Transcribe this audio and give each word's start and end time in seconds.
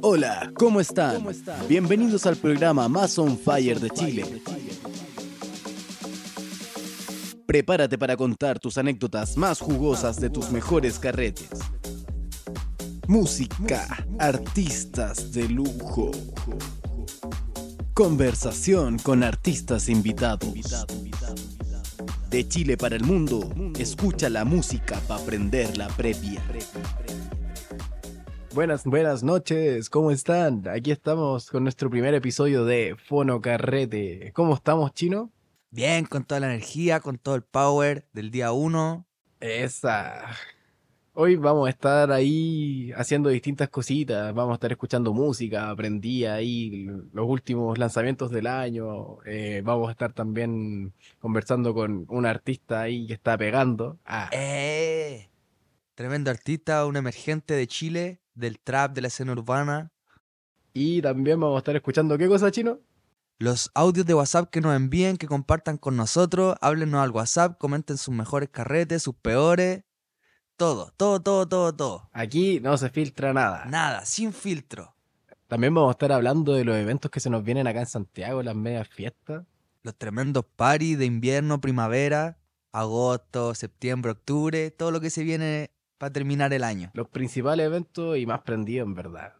Hola, 0.00 0.52
¿cómo 0.54 0.80
están? 0.80 1.26
Bienvenidos 1.68 2.24
al 2.26 2.36
programa 2.36 2.88
más 2.88 3.18
on 3.18 3.36
fire 3.36 3.80
de 3.80 3.90
Chile. 3.90 4.24
Prepárate 7.46 7.98
para 7.98 8.16
contar 8.16 8.58
tus 8.58 8.78
anécdotas 8.78 9.36
más 9.36 9.60
jugosas 9.60 10.20
de 10.20 10.30
tus 10.30 10.50
mejores 10.50 10.98
carretes. 10.98 11.48
Música, 13.06 14.06
artistas 14.18 15.32
de 15.32 15.48
lujo. 15.48 16.10
Conversación 17.94 18.98
con 18.98 19.22
artistas 19.22 19.88
invitados. 19.88 20.86
De 22.30 22.46
Chile 22.46 22.76
para 22.76 22.96
el 22.96 23.02
mundo, 23.02 23.50
escucha 23.78 24.28
la 24.28 24.44
música 24.44 25.00
para 25.08 25.22
aprender 25.22 25.76
la 25.78 25.88
previa. 25.88 26.42
Buenas, 28.54 28.84
buenas 28.84 29.22
noches, 29.22 29.90
¿cómo 29.90 30.10
están? 30.10 30.66
Aquí 30.68 30.90
estamos 30.90 31.50
con 31.50 31.62
nuestro 31.62 31.90
primer 31.90 32.14
episodio 32.14 32.64
de 32.64 32.96
Fono 32.96 33.40
Carrete. 33.40 34.32
¿Cómo 34.34 34.54
estamos, 34.54 34.92
Chino? 34.94 35.30
Bien, 35.70 36.06
con 36.06 36.24
toda 36.24 36.40
la 36.40 36.46
energía, 36.48 37.00
con 37.00 37.18
todo 37.18 37.34
el 37.34 37.42
power 37.42 38.08
del 38.12 38.30
día 38.30 38.52
1. 38.52 39.06
Esa. 39.40 40.34
Hoy 41.12 41.36
vamos 41.36 41.66
a 41.66 41.70
estar 41.70 42.10
ahí 42.10 42.90
haciendo 42.96 43.28
distintas 43.28 43.68
cositas, 43.68 44.32
vamos 44.32 44.52
a 44.52 44.54
estar 44.54 44.72
escuchando 44.72 45.12
música, 45.12 45.68
aprendí 45.68 46.24
ahí 46.24 46.86
los 47.12 47.28
últimos 47.28 47.76
lanzamientos 47.76 48.30
del 48.30 48.46
año, 48.46 49.18
eh, 49.26 49.60
vamos 49.64 49.88
a 49.88 49.92
estar 49.92 50.12
también 50.12 50.94
conversando 51.18 51.74
con 51.74 52.06
un 52.08 52.24
artista 52.24 52.82
ahí 52.82 53.06
que 53.06 53.14
está 53.14 53.36
pegando. 53.36 53.98
Ah. 54.04 54.30
¡Eh! 54.32 55.28
Tremendo 55.96 56.30
artista, 56.30 56.86
un 56.86 56.96
emergente 56.96 57.54
de 57.54 57.66
Chile, 57.66 58.20
del 58.38 58.58
trap, 58.58 58.94
de 58.94 59.02
la 59.02 59.08
escena 59.08 59.32
urbana. 59.32 59.92
Y 60.72 61.02
también 61.02 61.40
vamos 61.40 61.56
a 61.56 61.58
estar 61.58 61.76
escuchando 61.76 62.16
qué 62.16 62.28
cosa, 62.28 62.50
chino. 62.50 62.78
Los 63.38 63.70
audios 63.74 64.06
de 64.06 64.14
WhatsApp 64.14 64.50
que 64.50 64.60
nos 64.60 64.74
envíen, 64.74 65.16
que 65.16 65.28
compartan 65.28 65.76
con 65.76 65.96
nosotros, 65.96 66.56
háblenos 66.60 67.02
al 67.02 67.10
WhatsApp, 67.10 67.58
comenten 67.58 67.96
sus 67.96 68.14
mejores 68.14 68.48
carretes, 68.48 69.02
sus 69.02 69.14
peores. 69.14 69.84
Todo, 70.56 70.92
todo, 70.96 71.20
todo, 71.20 71.46
todo, 71.46 71.74
todo. 71.74 72.10
Aquí 72.12 72.58
no 72.60 72.76
se 72.76 72.90
filtra 72.90 73.32
nada. 73.32 73.64
Nada, 73.66 74.04
sin 74.04 74.32
filtro. 74.32 74.94
También 75.46 75.72
vamos 75.72 75.90
a 75.90 75.92
estar 75.92 76.10
hablando 76.10 76.52
de 76.52 76.64
los 76.64 76.76
eventos 76.76 77.10
que 77.10 77.20
se 77.20 77.30
nos 77.30 77.44
vienen 77.44 77.66
acá 77.66 77.80
en 77.80 77.86
Santiago, 77.86 78.42
las 78.42 78.56
medias 78.56 78.88
fiestas. 78.88 79.44
Los 79.82 79.94
tremendos 79.96 80.44
paris 80.56 80.98
de 80.98 81.06
invierno, 81.06 81.60
primavera, 81.60 82.38
agosto, 82.72 83.54
septiembre, 83.54 84.10
octubre, 84.10 84.70
todo 84.72 84.90
lo 84.90 85.00
que 85.00 85.10
se 85.10 85.22
viene 85.22 85.70
para 85.98 86.12
terminar 86.12 86.52
el 86.52 86.64
año. 86.64 86.90
Los 86.94 87.08
principales 87.08 87.66
eventos 87.66 88.16
y 88.16 88.26
más 88.26 88.40
prendidos 88.42 88.86
en 88.86 88.94
verdad. 88.94 89.34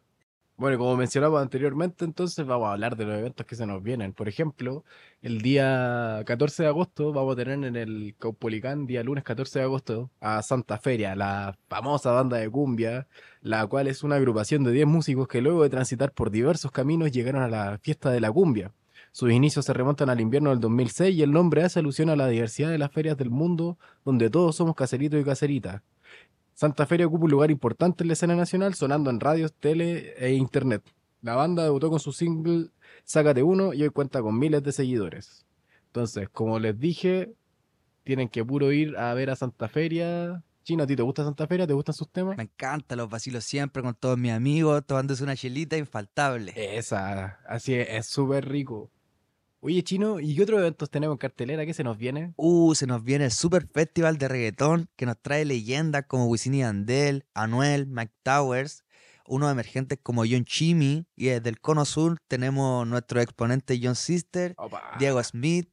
Bueno, 0.59 0.77
como 0.77 0.97
mencionamos 0.97 1.41
anteriormente, 1.41 2.05
entonces 2.05 2.45
vamos 2.45 2.67
a 2.67 2.73
hablar 2.73 2.97
de 2.97 3.05
los 3.05 3.17
eventos 3.17 3.47
que 3.47 3.55
se 3.55 3.65
nos 3.65 3.81
vienen. 3.81 4.13
Por 4.13 4.29
ejemplo, 4.29 4.85
el 5.23 5.41
día 5.41 6.21
14 6.27 6.65
de 6.65 6.69
agosto 6.69 7.13
vamos 7.13 7.35
a 7.35 7.37
tener 7.37 7.65
en 7.65 7.77
el 7.77 8.17
Caupolicán, 8.19 8.85
día 8.85 9.05
lunes 9.05 9.23
14 9.23 9.61
de 9.61 9.65
agosto, 9.65 10.11
a 10.19 10.43
Santa 10.43 10.79
Feria, 10.79 11.15
la 11.15 11.57
famosa 11.69 12.11
banda 12.11 12.39
de 12.39 12.51
cumbia, 12.51 13.07
la 13.41 13.65
cual 13.69 13.87
es 13.87 14.03
una 14.03 14.17
agrupación 14.17 14.65
de 14.65 14.73
10 14.73 14.89
músicos 14.89 15.29
que 15.29 15.41
luego 15.41 15.63
de 15.63 15.71
transitar 15.71 16.11
por 16.11 16.33
diversos 16.33 16.73
caminos 16.73 17.13
llegaron 17.13 17.43
a 17.43 17.49
la 17.49 17.79
fiesta 17.79 18.11
de 18.11 18.21
la 18.21 18.33
cumbia. 18.33 18.73
Sus 19.13 19.31
inicios 19.31 19.65
se 19.65 19.73
remontan 19.73 20.11
al 20.11 20.21
invierno 20.21 20.51
del 20.51 20.59
2006 20.59 21.15
y 21.15 21.23
el 21.23 21.31
nombre 21.31 21.63
hace 21.63 21.79
alusión 21.79 22.11
a 22.11 22.17
la 22.17 22.27
diversidad 22.27 22.71
de 22.71 22.79
las 22.79 22.91
ferias 22.91 23.17
del 23.17 23.31
mundo, 23.31 23.79
donde 24.05 24.29
todos 24.29 24.57
somos 24.57 24.75
caseritos 24.75 25.21
y 25.21 25.25
caseritas. 25.25 25.83
Santa 26.59 26.87
Feria 26.87 27.07
ocupa 27.07 27.27
un 27.27 27.31
lugar 27.31 27.53
importante 27.53 28.03
en 28.03 28.09
la 28.09 28.15
escena 28.15 28.35
nacional, 28.35 28.75
sonando 28.75 29.11
en 29.11 29.21
radios, 29.21 29.53
tele 29.53 30.15
e 30.19 30.33
internet. 30.33 30.83
La 31.23 31.37
banda 31.37 31.63
debutó 31.63 31.89
con 31.89 32.01
su 32.01 32.13
single 32.13 32.71
Sácate 33.05 33.45
Uno 33.45 33.73
y 33.73 33.85
hoy 33.85 33.91
cuenta 33.91 34.21
con 34.23 34.37
miles 34.37 34.65
de 34.65 34.73
seguidores. 34.73 35.47
Entonces, 35.87 36.29
como 36.29 36.59
les 36.59 36.77
dije, 36.77 37.33
tienen 38.03 38.29
que 38.29 38.45
puro 38.45 38.73
ir 38.73 38.97
a 38.97 39.15
ver 39.15 39.31
a 39.31 39.37
Santa 39.37 39.69
Feria. 39.69 40.43
Chino, 40.65 40.83
¿a 40.83 40.87
ti 40.89 40.97
te 40.97 41.03
gusta 41.03 41.23
Santa 41.23 41.47
Feria? 41.47 41.65
¿Te 41.65 41.75
gustan 41.75 41.95
sus 41.95 42.11
temas? 42.11 42.37
Me 42.37 42.43
encanta, 42.43 42.97
los 42.97 43.09
vacilos 43.09 43.45
siempre 43.45 43.81
con 43.81 43.95
todos 43.95 44.19
mis 44.19 44.33
amigos, 44.33 44.85
tomándose 44.85 45.23
una 45.23 45.37
chelita 45.37 45.77
infaltable. 45.77 46.55
Esa, 46.57 47.39
así 47.47 47.75
es 47.75 48.07
súper 48.07 48.49
rico. 48.49 48.91
Oye, 49.61 49.83
Chino, 49.83 50.21
¿y 50.21 50.37
qué 50.37 50.45
otros 50.45 50.61
eventos 50.61 50.89
tenemos 50.89 51.15
en 51.15 51.19
cartelera? 51.19 51.67
¿Qué 51.67 51.75
se 51.75 51.83
nos 51.83 51.99
viene? 51.99 52.33
Uh, 52.37 52.77
se 52.77 52.87
nos 52.87 53.03
viene 53.03 53.25
el 53.25 53.33
Super 53.33 53.67
Festival 53.67 54.17
de 54.17 54.29
Reggaetón 54.29 54.89
que 54.95 55.05
nos 55.05 55.21
trae 55.21 55.45
leyendas 55.45 56.05
como 56.07 56.27
Wisin 56.27 56.55
y 56.55 56.63
Andel, 56.63 57.27
Anuel, 57.35 57.89
Mike 57.89 58.15
Towers, 58.23 58.85
unos 59.27 59.51
emergentes 59.51 59.99
como 60.01 60.23
John 60.23 60.45
Chimmy 60.45 61.09
y 61.17 61.27
desde 61.27 61.49
el 61.49 61.61
Cono 61.61 61.85
Sur 61.85 62.19
tenemos 62.29 62.87
nuestro 62.87 63.21
exponente 63.21 63.81
John 63.83 63.97
Sister, 63.97 64.55
Diego 65.01 65.21
Smith. 65.25 65.69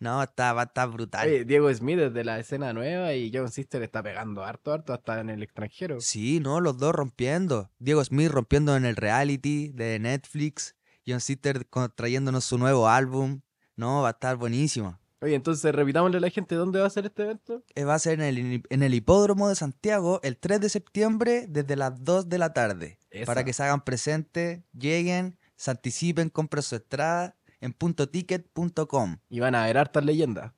No, 0.00 0.20
está, 0.20 0.52
va 0.52 0.62
a 0.62 0.64
estar 0.64 0.90
brutal. 0.90 1.46
Diego 1.46 1.72
Smith 1.72 2.00
es 2.00 2.12
de 2.12 2.24
la 2.24 2.40
escena 2.40 2.72
nueva 2.72 3.14
y 3.14 3.30
John 3.32 3.52
Sister 3.52 3.84
está 3.84 4.02
pegando 4.02 4.42
harto, 4.42 4.72
harto 4.72 4.92
hasta 4.92 5.20
en 5.20 5.30
el 5.30 5.44
extranjero. 5.44 6.00
Sí, 6.00 6.40
no, 6.40 6.60
los 6.60 6.76
dos 6.76 6.92
rompiendo. 6.92 7.70
Diego 7.78 8.04
Smith 8.04 8.32
rompiendo 8.32 8.74
en 8.74 8.84
el 8.84 8.96
reality 8.96 9.68
de 9.68 10.00
Netflix 10.00 10.74
John 11.06 11.20
Sister 11.20 11.66
trayéndonos 11.94 12.44
su 12.44 12.58
nuevo 12.58 12.88
álbum. 12.88 13.40
No, 13.76 14.02
va 14.02 14.08
a 14.08 14.12
estar 14.12 14.36
buenísimo. 14.36 14.98
Oye, 15.20 15.36
entonces 15.36 15.72
repitámosle 15.72 16.18
a 16.18 16.20
la 16.20 16.30
gente 16.30 16.56
dónde 16.56 16.80
va 16.80 16.86
a 16.86 16.90
ser 16.90 17.06
este 17.06 17.22
evento. 17.22 17.62
Eh, 17.76 17.84
va 17.84 17.94
a 17.94 17.98
ser 17.98 18.14
en 18.14 18.22
el, 18.22 18.62
en 18.68 18.82
el 18.82 18.94
hipódromo 18.94 19.48
de 19.48 19.54
Santiago 19.54 20.18
el 20.24 20.36
3 20.36 20.60
de 20.60 20.68
septiembre 20.68 21.46
desde 21.48 21.76
las 21.76 22.02
2 22.02 22.28
de 22.28 22.38
la 22.38 22.52
tarde. 22.52 22.98
Para 23.24 23.44
que 23.44 23.52
se 23.52 23.62
hagan 23.62 23.84
presentes, 23.84 24.62
lleguen, 24.76 25.38
se 25.54 25.70
anticipen, 25.70 26.28
compren 26.28 26.62
su 26.62 26.74
entrada 26.74 27.36
en 27.60 27.72
puntoticket.com. 27.72 29.18
Y 29.28 29.40
van 29.40 29.54
a 29.54 29.66
ver 29.66 29.78
hartas 29.78 30.04
leyendas. 30.04 30.52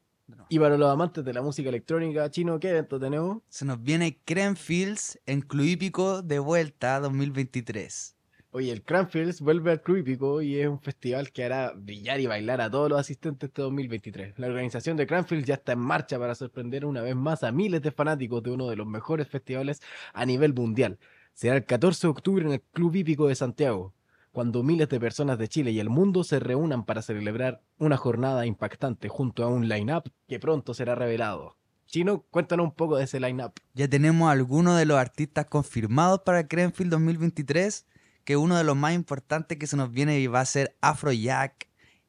Y 0.49 0.59
para 0.59 0.79
los 0.79 0.91
amantes 0.91 1.25
de 1.25 1.35
la 1.35 1.43
música 1.43 1.69
electrónica 1.69 2.31
chino, 2.31 2.59
¿qué 2.59 2.71
evento 2.71 2.99
tenemos? 2.99 3.43
Se 3.49 3.65
nos 3.65 3.83
viene 3.83 4.19
Crenfields 4.25 5.21
en 5.27 5.43
Cluípico 5.43 6.23
de 6.23 6.39
vuelta 6.39 7.01
2023. 7.01 8.17
Oye, 8.57 8.71
el 8.71 8.85
Cranfields 8.85 9.41
vuelve 9.41 9.73
al 9.73 9.83
Club 9.83 10.41
y 10.41 10.61
es 10.61 10.69
un 10.69 10.79
festival 10.79 11.33
que 11.33 11.43
hará 11.43 11.73
brillar 11.75 12.21
y 12.21 12.29
bailar 12.29 12.61
a 12.61 12.71
todos 12.71 12.89
los 12.89 13.01
asistentes 13.01 13.49
este 13.49 13.63
2023. 13.63 14.39
La 14.39 14.47
organización 14.47 14.97
de 14.97 15.09
Cranfields 15.09 15.49
ya 15.49 15.55
está 15.55 15.73
en 15.73 15.81
marcha 15.81 16.21
para 16.21 16.37
sorprender 16.37 16.85
una 16.85 17.03
vez 17.03 17.17
más 17.17 17.43
a 17.43 17.51
miles 17.51 17.83
de 17.83 17.91
fanáticos 17.91 18.45
de 18.45 18.53
uno 18.53 18.69
de 18.69 18.77
los 18.77 18.87
mejores 18.87 19.27
festivales 19.27 19.83
a 20.13 20.25
nivel 20.25 20.55
mundial. 20.55 21.01
Será 21.33 21.57
el 21.57 21.65
14 21.65 22.07
de 22.07 22.11
octubre 22.13 22.47
en 22.47 22.53
el 22.53 22.61
Club 22.61 22.95
Hípico 22.95 23.27
de 23.27 23.35
Santiago, 23.35 23.93
cuando 24.31 24.63
miles 24.63 24.89
de 24.89 25.01
personas 25.01 25.37
de 25.37 25.49
Chile 25.49 25.73
y 25.73 25.81
el 25.81 25.91
mundo 25.91 26.23
se 26.23 26.39
reúnan 26.39 26.85
para 26.85 27.03
celebrar 27.03 27.61
una 27.79 27.97
jornada 27.97 28.47
impactante 28.47 29.09
junto 29.09 29.43
a 29.43 29.49
un 29.49 29.69
line-up 29.69 30.13
que 30.29 30.39
pronto 30.39 30.75
será 30.75 30.95
revelado. 30.95 31.57
Chino, 31.87 32.25
cuéntanos 32.31 32.67
un 32.67 32.75
poco 32.75 32.99
de 32.99 33.03
ese 33.03 33.19
line-up. 33.19 33.55
Ya 33.75 33.89
tenemos 33.89 34.31
algunos 34.31 34.79
de 34.79 34.87
los 34.87 34.97
artistas 34.97 35.47
confirmados 35.47 36.21
para 36.21 36.47
Cranfield 36.47 36.93
2023 36.93 37.85
que 38.25 38.37
uno 38.37 38.57
de 38.57 38.65
los 38.65 38.77
más 38.77 38.95
importantes 38.95 39.59
que 39.59 39.67
se 39.67 39.77
nos 39.77 39.91
viene 39.93 40.27
va 40.29 40.41
a 40.41 40.47
ser 40.47 40.77
Afrojack, 40.81 41.69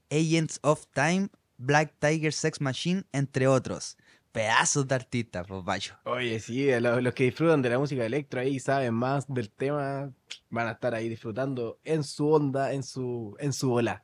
Agents 0.09 0.59
of 0.63 0.85
Time, 0.93 1.29
Black 1.57 1.93
Tiger 1.99 2.33
Sex 2.33 2.61
Machine, 2.61 3.03
entre 3.11 3.47
otros. 3.47 3.97
Pedazos 4.31 4.85
de 4.87 4.95
artistas, 4.95 5.47
pues 5.47 5.93
Oye, 6.03 6.39
sí, 6.41 6.67
los, 6.81 7.13
que 7.13 7.23
disfrutan 7.23 7.61
de 7.61 7.69
la 7.69 7.79
música 7.79 8.05
electro 8.05 8.41
ahí 8.41 8.59
saben 8.59 8.93
más 8.93 9.25
del 9.33 9.49
tema, 9.49 10.11
van 10.49 10.67
a 10.67 10.71
estar 10.71 10.93
ahí 10.93 11.07
disfrutando 11.07 11.79
en 11.85 12.03
su 12.03 12.29
onda, 12.29 12.73
en 12.73 12.83
su, 12.83 13.37
en 13.39 13.53
su 13.53 13.71
ola. 13.71 14.03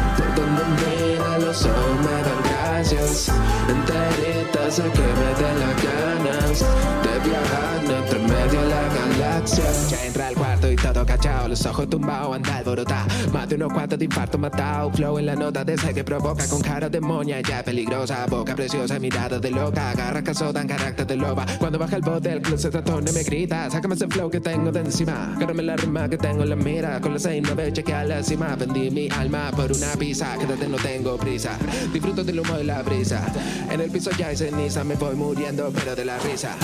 cachao, 11.16 11.48
los 11.48 11.64
ojos 11.66 11.88
tumbados, 11.88 12.36
anda 12.36 12.56
alborotado. 12.56 13.06
Más 13.32 13.48
de 13.48 13.56
unos 13.56 13.72
cuantos 13.72 13.98
de 13.98 14.04
infarto 14.04 14.38
matado. 14.38 14.90
Flow 14.92 15.18
en 15.18 15.26
la 15.26 15.34
nota 15.34 15.64
de 15.64 15.74
ese 15.74 15.94
que 15.94 16.04
provoca 16.04 16.46
con 16.48 16.60
cara 16.60 16.88
de 16.88 17.00
moña, 17.00 17.40
ya 17.40 17.62
peligrosa. 17.62 18.26
Boca 18.26 18.54
preciosa, 18.54 18.98
mirada 18.98 19.38
de 19.38 19.50
loca. 19.50 19.90
Agarra 19.90 20.22
caso, 20.22 20.52
dan 20.52 20.68
carácter 20.68 21.06
de 21.06 21.16
loba. 21.16 21.46
Cuando 21.58 21.78
baja 21.78 21.96
el 21.96 22.02
bote, 22.02 22.32
el 22.32 22.42
club 22.42 22.58
se 22.58 22.70
tratone 22.70 23.12
me 23.12 23.22
grita. 23.22 23.70
Sácame 23.70 23.94
ese 23.94 24.06
flow 24.08 24.30
que 24.30 24.40
tengo 24.40 24.70
de 24.70 24.80
encima. 24.80 25.34
Cárame 25.38 25.62
la 25.62 25.76
rima 25.76 26.08
que 26.08 26.18
tengo 26.18 26.42
en 26.42 26.50
la 26.50 26.56
mira. 26.56 27.00
Con 27.00 27.14
la 27.14 27.18
6 27.18 27.42
9 27.44 27.72
chequea 27.72 28.04
la 28.04 28.22
cima. 28.22 28.54
Vendí 28.56 28.90
mi 28.90 29.08
alma 29.08 29.50
por 29.54 29.72
una 29.72 29.92
pizza. 29.98 30.36
Quédate, 30.38 30.68
no 30.68 30.76
tengo 30.76 31.16
prisa. 31.16 31.58
Disfruto 31.92 32.24
del 32.24 32.40
humo 32.40 32.54
de 32.54 32.64
la 32.64 32.82
brisa. 32.82 33.20
En 33.70 33.80
el 33.80 33.90
piso 33.90 34.10
ya 34.18 34.28
hay 34.28 34.36
ceniza. 34.36 34.84
Me 34.84 34.94
voy 34.94 35.14
muriendo, 35.14 35.70
pero 35.74 35.94
de 35.94 36.04
la 36.04 36.18
risa. 36.18 36.54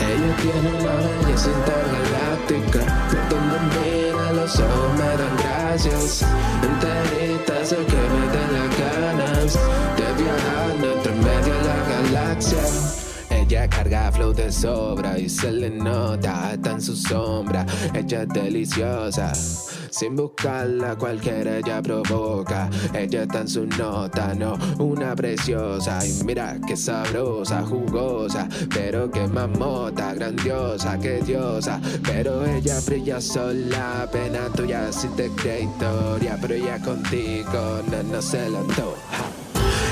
Ella 0.00 0.36
tiene 0.36 0.68
una 0.80 0.94
belleza 0.96 1.48
intergaláctica. 1.50 2.80
Donde 3.28 3.99
mira 4.00 4.32
los 4.32 4.58
ojos 4.58 4.92
me 4.98 5.16
dan 5.16 5.36
gracias. 5.36 6.22
Enterita 6.62 7.64
sé 7.64 7.76
que 7.76 8.02
me 8.14 8.26
dan 8.34 8.52
las 8.52 8.70
ganas 8.78 9.58
de 9.96 10.22
viajar 10.22 10.70
entre 10.94 11.12
medio 11.12 11.54
de 11.54 11.64
la 11.64 11.78
galaxia. 11.88 13.09
Ella 13.50 13.66
carga 13.66 14.12
flow 14.12 14.32
de 14.32 14.52
sobra 14.52 15.18
y 15.18 15.28
se 15.28 15.50
le 15.50 15.70
nota 15.70 16.50
hasta 16.50 16.70
en 16.70 16.80
su 16.80 16.94
sombra. 16.94 17.66
Ella 17.92 18.22
es 18.22 18.28
deliciosa, 18.28 19.34
sin 19.34 20.14
buscarla 20.14 20.94
cualquiera 20.94 21.56
ella 21.56 21.82
provoca. 21.82 22.70
Ella 22.94 23.24
está 23.24 23.40
en 23.40 23.48
su 23.48 23.66
nota, 23.66 24.34
no 24.34 24.56
una 24.78 25.16
preciosa. 25.16 25.98
Y 26.06 26.22
mira 26.22 26.60
que 26.64 26.76
sabrosa, 26.76 27.62
jugosa, 27.62 28.48
pero 28.72 29.10
que 29.10 29.26
mamota, 29.26 30.14
grandiosa, 30.14 30.96
que 31.00 31.20
diosa. 31.20 31.80
Pero 32.04 32.46
ella 32.46 32.78
brilla 32.86 33.20
sola, 33.20 34.08
pena 34.12 34.48
tuya 34.54 34.92
si 34.92 35.08
te 35.08 35.28
cree 35.30 35.64
historia. 35.64 36.38
Pero 36.40 36.54
ella 36.54 36.78
contigo 36.78 37.82
no, 38.12 38.22
se 38.22 38.48
lo 38.48 38.60
antoja. 38.60 39.24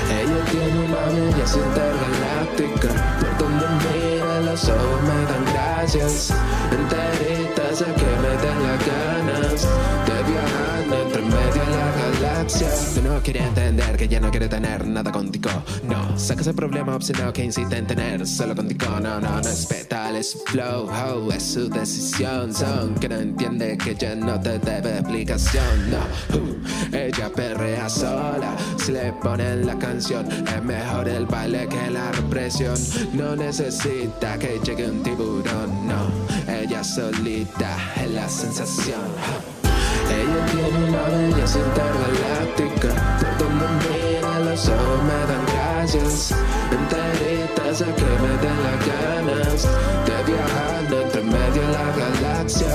Ella 0.09 0.45
tiene 0.49 0.85
una 0.85 1.05
belleza 1.07 1.57
intergaláctica 1.57 3.28
los 4.59 4.69
ojos 4.69 5.01
me 5.03 5.25
dan 5.25 5.45
gracias. 5.53 6.33
Enterita 6.71 7.75
sé 7.75 7.85
que 7.85 8.09
me 8.21 8.33
dan 8.43 8.63
las 8.63 8.79
ganas 8.85 9.67
De 10.05 10.31
viajar 10.31 11.01
entre 11.01 11.21
medio 11.21 11.65
de 11.65 11.77
la 11.77 12.19
galaxia. 12.21 12.67
Tú 12.95 13.01
no 13.01 13.21
quiere 13.21 13.43
entender 13.43 13.97
que 13.97 14.07
ya 14.07 14.19
no 14.19 14.29
quiere 14.31 14.47
tener 14.47 14.85
nada 14.87 15.11
contigo. 15.11 15.49
No, 15.83 16.17
saca 16.17 16.41
ese 16.41 16.53
problema 16.53 16.95
obstinado 16.95 17.31
que 17.33 17.43
insiste 17.43 17.77
en 17.77 17.87
tener 17.87 18.27
Solo 18.27 18.55
contigo, 18.55 18.99
no, 18.99 19.19
no, 19.19 19.41
no 19.41 19.49
es 19.49 19.65
petal, 19.65 19.78
es 20.19 20.37
flow 20.47 21.31
Es 21.31 21.43
su 21.53 21.69
decisión, 21.69 22.53
son 22.53 22.93
que 22.95 23.07
no 23.07 23.15
entiende 23.15 23.77
que 23.77 23.95
ya 23.95 24.15
no 24.15 24.39
te 24.39 24.59
debe 24.59 24.99
explicación. 24.99 25.91
No, 25.91 25.99
uh, 26.37 26.95
ella 26.95 27.31
perrea 27.33 27.89
sola 27.89 28.55
Si 28.77 28.91
le 28.91 29.13
ponen 29.13 29.65
la 29.65 29.77
canción. 29.77 30.27
Es 30.31 30.63
mejor 30.63 31.07
el 31.07 31.25
baile 31.25 31.67
que 31.67 31.89
la 31.89 32.11
represión. 32.11 32.75
No 33.13 33.35
necesita 33.35 34.37
que 34.37 34.59
llegue 34.63 34.89
un 34.89 35.01
tiburón 35.03 35.87
No, 35.87 36.09
ella 36.53 36.83
solita 36.83 37.77
es 37.95 38.11
la 38.11 38.27
sensación. 38.27 39.01
Ella 40.09 40.45
tiene 40.51 40.89
una 40.89 41.03
belleza 41.03 41.59
intergaláctica 41.59 43.19
Por 43.37 43.47
donde 43.47 43.89
mira 43.89 44.39
los 44.39 44.67
ojos 44.67 45.03
me 45.03 45.33
dan 45.33 45.48
gracias 45.79 46.33
Enterita 46.71 47.73
sé 47.73 47.85
que 47.85 48.11
me 48.23 48.33
dan 48.43 48.59
las 48.65 48.79
ganas 48.91 49.67
De 50.05 50.31
viajar 50.31 51.03
entre 51.03 51.21
medio 51.23 51.61
de 51.61 51.71
la 51.71 51.87
galaxia. 51.97 52.67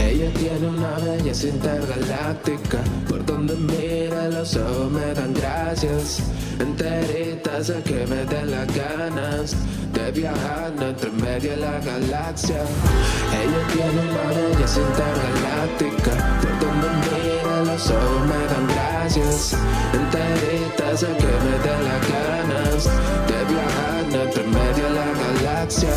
Ella 0.00 0.30
tiene 0.34 0.68
una 0.68 0.98
belleza 0.98 1.46
intergaláctica 1.46 2.78
Por 3.08 3.24
donde 3.24 3.54
mira 3.54 4.28
los 4.28 4.56
ojos 4.56 4.90
me 4.90 5.14
dan 5.14 5.32
gracias. 5.34 6.20
Enterita 6.58 7.62
sé 7.62 7.82
que 7.84 8.06
me 8.06 8.24
den 8.24 8.50
las 8.50 8.66
ganas 8.74 9.56
De 9.92 10.10
viajar 10.10 10.72
entre 10.80 11.10
medio 11.10 11.50
de 11.50 11.56
la 11.56 11.78
galaxia. 11.80 12.62
Ella 13.42 13.62
tiene 13.72 14.00
una 14.10 14.26
belleza 14.34 14.80
intergaláctica 14.80 16.40
Por 16.42 16.58
donde 16.60 16.88
mira 17.00 17.23
los 17.74 17.90
ojos 17.90 18.26
me 18.26 18.46
dan 18.46 18.66
gracias. 18.68 19.56
Enterita 19.92 20.96
sé 20.96 21.06
que 21.06 21.32
me 21.44 21.54
den 21.64 21.84
las 21.84 22.08
ganas 22.08 22.84
De 23.26 23.38
viajar 23.52 24.22
entre 24.22 24.42
medio 24.44 24.84
de 24.84 24.90
la 24.90 25.06
galaxia 25.42 25.90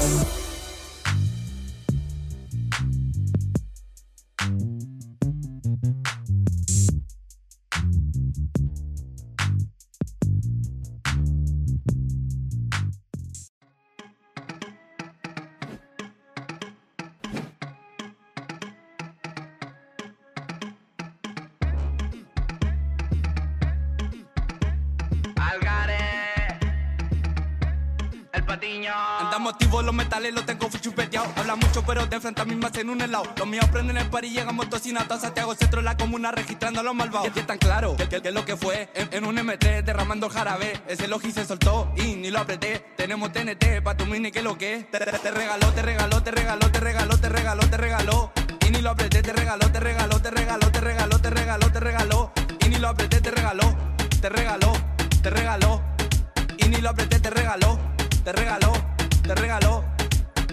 Andamos 29.38 29.54
activos, 29.54 29.86
los 29.86 29.94
metales 29.94 30.34
los 30.34 30.48
tengo 30.48 30.68
chupeteados. 30.68 31.30
Habla 31.38 31.56
mucho, 31.56 31.84
pero 31.86 32.07
de 32.07 32.19
frente 32.19 32.42
a 32.42 32.45
mí 32.45 32.56
me 32.56 32.66
hacen 32.66 32.89
un 32.89 33.00
helado. 33.00 33.25
Los 33.38 33.48
míos 33.48 33.66
prenden 33.72 33.95
el 33.98 34.10
par 34.10 34.25
y 34.25 34.31
llegamos 34.31 34.68
tocinados 34.68 35.12
a 35.12 35.19
Santiago 35.19 35.54
Centro, 35.54 35.84
la 35.84 35.95
comuna, 35.95 36.31
registrando 36.31 36.80
a 36.80 36.84
los 36.84 36.95
malvados. 36.95 37.30
Es 37.38 37.45
tan 37.45 37.60
claro 37.60 37.95
que, 37.95 38.10
que, 38.10 38.19
que 38.19 38.31
lo 38.31 38.44
que 38.45 38.57
fue 38.57 38.89
en, 38.95 39.10
en 39.13 39.25
un 39.25 39.36
MT, 39.36 39.86
derramando 39.86 40.28
jarabe. 40.28 40.81
Ese 40.88 41.07
logi 41.07 41.31
se 41.31 41.45
soltó 41.45 41.94
y 41.95 42.16
ni 42.16 42.31
lo 42.31 42.39
apreté. 42.39 42.84
Tenemos 42.98 43.31
TNT 43.31 43.84
pa' 43.84 43.95
tu 43.95 44.07
mini, 44.07 44.31
que 44.31 44.42
lo 44.42 44.57
que 44.57 44.88
te, 44.92 44.98
te, 44.98 45.12
te 45.12 45.30
regaló, 45.30 45.72
te 45.72 45.83
regaló, 45.83 46.24
te 46.24 46.31
regaló, 46.31 46.72
te 46.72 46.80
regaló, 46.80 47.18
te 47.19 47.30
regaló, 47.30 47.69
te 47.69 47.78
regaló. 47.78 48.31
Y 48.68 48.72
ni 48.72 48.81
lo 48.81 48.90
apreté, 48.90 49.22
te 49.22 49.33
regaló, 49.33 49.72
te 49.72 49.80
regaló, 49.80 50.19
te 50.19 50.31
regaló, 50.31 50.72
te 50.72 50.80
regaló, 50.81 51.19
te 51.19 51.30
regaló, 51.30 51.69
te 51.69 51.80
regaló. 51.80 52.31
Y 52.66 52.69
ni 52.69 52.78
lo 52.78 52.90
apreté, 52.90 53.22
te 53.22 53.30
regaló, 53.30 53.78
te 54.19 54.30
regaló, 54.30 54.74
te 55.22 55.30
regaló. 55.30 55.83
Y 56.57 56.69
ni 56.69 56.78
lo 56.78 56.90
apreté, 56.90 57.19
te 57.19 57.30
regaló, 57.30 57.78
te 58.24 58.31
regaló, 58.31 58.74
te 59.28 59.36
regaló. 59.36 59.84